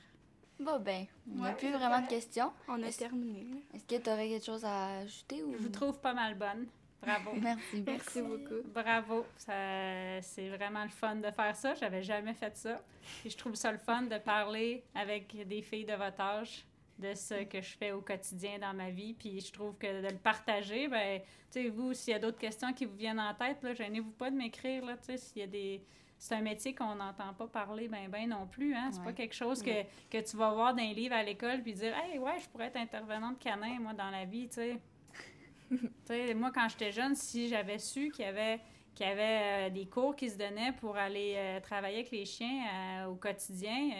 Bon, 0.60 0.80
ben, 0.80 1.06
il 1.28 1.34
n'y 1.36 1.42
a 1.42 1.50
Ouais, 1.50 1.56
plus 1.56 1.72
vraiment 1.72 2.02
de 2.02 2.08
questions. 2.08 2.52
On 2.68 2.82
a 2.82 2.88
Est-ce- 2.88 3.00
terminé. 3.00 3.46
Est-ce 3.74 3.86
que 3.86 4.02
tu 4.02 4.10
aurais 4.10 4.28
quelque 4.30 4.46
chose 4.46 4.66
à 4.66 5.00
ajouter 5.00 5.44
ou... 5.44 5.54
Je 5.54 5.58
vous 5.58 5.70
trouve 5.70 6.00
pas 6.00 6.14
mal 6.14 6.36
bonne. 6.36 6.66
Bravo. 7.02 7.32
Merci. 7.42 7.84
Merci 7.86 8.22
beaucoup. 8.24 8.68
Bravo. 8.74 9.26
Ça- 9.38 10.22
C'est 10.22 10.50
vraiment 10.50 10.84
le 10.84 10.90
fun 10.90 11.16
de 11.18 11.30
faire 11.32 11.56
ça. 11.56 11.76
J'avais 11.76 12.02
jamais 12.02 12.34
fait 12.34 12.56
ça. 12.58 12.82
Puis 13.22 13.30
je 13.30 13.38
trouve 13.38 13.54
ça 13.56 13.72
le 13.72 13.78
fun 13.78 14.02
de 14.04 14.18
parler 14.18 14.84
avec 14.96 15.48
des 15.48 15.62
filles 15.62 15.86
de 15.86 15.94
votre 15.94 16.20
âge 16.22 16.66
de 16.98 17.14
ce 17.14 17.44
que 17.44 17.62
je 17.62 17.78
fais 17.78 17.92
au 17.92 18.02
quotidien 18.02 18.58
dans 18.58 18.74
ma 18.74 18.90
vie. 18.90 19.14
Puis 19.14 19.40
je 19.42 19.52
trouve 19.54 19.78
que 19.78 20.02
de 20.02 20.08
le 20.12 20.18
partager, 20.18 20.88
ben, 20.88 21.22
tu 21.52 21.62
sais, 21.62 21.70
vous, 21.70 21.94
s'il 21.94 22.14
y 22.14 22.16
a 22.16 22.20
d'autres 22.20 22.40
questions 22.40 22.74
qui 22.74 22.86
vous 22.86 22.96
viennent 22.96 23.20
en 23.20 23.36
tête, 23.36 23.62
là, 23.62 23.76
gênez-vous 23.76 24.10
pas 24.12 24.32
de 24.32 24.36
m'écrire, 24.36 24.84
là, 24.84 24.98
tu 24.98 25.04
sais, 25.06 25.18
s'il 25.18 25.38
y 25.42 25.44
a 25.44 25.48
des... 25.48 25.84
C'est 26.20 26.36
un 26.36 26.42
métier 26.42 26.74
qu'on 26.74 26.96
n'entend 26.96 27.34
pas 27.34 27.48
parler 27.48 27.88
ben 27.88 28.10
ben 28.10 28.28
non 28.28 28.48
plus, 28.48 28.74
hein. 28.76 28.90
C'est 28.92 29.00
Ouais. 29.00 29.06
pas 29.06 29.14
quelque 29.14 29.36
chose 29.36 29.62
que, 29.62 29.84
que 30.10 30.18
tu 30.30 30.36
vas 30.36 30.52
voir 30.52 30.74
dans 30.74 30.82
un 30.82 30.94
livre 30.94 31.14
à 31.16 31.22
l'école 31.24 31.62
puis 31.62 31.74
dire 31.74 31.96
«Hey, 32.04 32.18
ouais, 32.18 32.40
je 32.42 32.50
pourrais 32.50 32.66
être 32.68 32.78
intervenante 32.78 33.38
canin, 33.40 33.80
moi, 33.80 33.94
dans 33.94 34.10
la 34.10 34.26
vie, 34.26 34.48
tu 34.48 34.56
sais.» 34.56 34.80
Tu 35.70 35.80
sais, 36.06 36.34
moi, 36.34 36.52
quand 36.54 36.68
j'étais 36.70 36.92
jeune, 36.92 37.14
si 37.16 37.50
j'avais 37.50 37.78
su 37.78 38.10
qu'il 38.10 38.26
y 38.26 38.28
avait, 38.28 38.60
qu'il 38.96 39.06
y 39.06 39.10
avait 39.10 39.68
euh, 39.68 39.70
des 39.70 39.86
cours 39.86 40.16
qui 40.16 40.30
se 40.30 40.38
donnaient 40.38 40.72
pour 40.72 40.98
aller 40.98 41.36
euh, 41.38 41.60
travailler 41.60 41.98
avec 42.00 42.12
les 42.12 42.26
chiens 42.26 42.64
euh, 43.04 43.06
au 43.08 43.16
quotidien, 43.16 43.92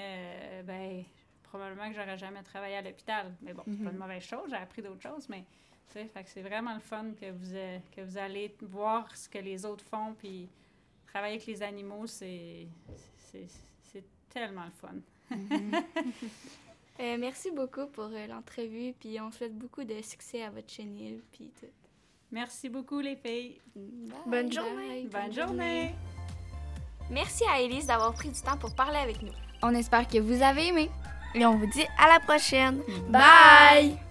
ben 0.64 1.04
probablement 1.44 1.88
que 1.90 1.96
j'aurais 1.96 2.18
jamais 2.18 2.42
travaillé 2.44 2.78
à 2.78 2.82
l'hôpital. 2.82 3.34
Mais 3.42 3.54
bon, 3.54 3.64
c'est 3.68 3.84
pas 3.84 3.92
une 3.92 3.98
mauvaise 3.98 4.24
chose, 4.24 4.50
j'ai 4.50 4.56
appris 4.56 4.82
d'autres 4.82 5.02
choses, 5.02 5.30
mais 5.30 5.44
c'est 5.88 6.42
vraiment 6.42 6.74
le 6.74 6.80
fun 6.80 7.06
que 7.20 7.32
vous, 7.32 7.56
que 7.96 8.02
vous 8.02 8.18
allez 8.18 8.54
voir 8.62 9.16
ce 9.16 9.30
que 9.30 9.38
les 9.38 9.66
autres 9.66 9.86
font, 9.86 10.14
puis 10.18 10.50
travailler 11.18 11.36
avec 11.36 11.48
les 11.48 11.64
animaux, 11.64 12.06
c'est, 12.06 12.68
c'est, 13.32 13.48
c'est 13.92 14.04
tellement 14.30 14.66
le 14.66 14.72
fun. 14.72 15.36
Euh, 17.00 17.16
merci 17.20 17.52
beaucoup 17.52 17.86
pour 17.86 18.06
euh, 18.06 18.26
l'entrevue, 18.26 18.92
puis 19.00 19.22
on 19.22 19.32
souhaite 19.32 19.56
beaucoup 19.56 19.84
de 19.84 20.02
succès 20.02 20.42
à 20.42 20.50
votre 20.50 20.68
chenille, 20.68 21.22
puis 21.32 21.52
tout. 21.60 21.68
Merci 22.32 22.70
beaucoup, 22.70 23.02
les 23.02 23.16
filles. 23.16 23.62
Bye. 23.76 24.18
Bonne 24.26 24.52
journée. 24.52 25.04
Bye, 25.04 25.26
Bonne 25.26 25.32
journée. 25.32 25.94
Merci 27.12 27.44
à 27.54 27.62
Elise 27.62 27.86
d'avoir 27.86 28.16
pris 28.16 28.30
du 28.30 28.42
temps 28.42 28.58
pour 28.58 28.74
parler 28.74 28.98
avec 28.98 29.22
nous. 29.22 29.34
On 29.62 29.76
espère 29.76 30.08
que 30.08 30.18
vous 30.18 30.42
avez 30.42 30.70
aimé. 30.70 30.90
Et 31.36 31.46
on 31.46 31.56
vous 31.56 31.68
dit 31.68 31.86
à 32.00 32.08
la 32.08 32.20
prochaine. 32.20 32.82
Bye! 33.10 34.07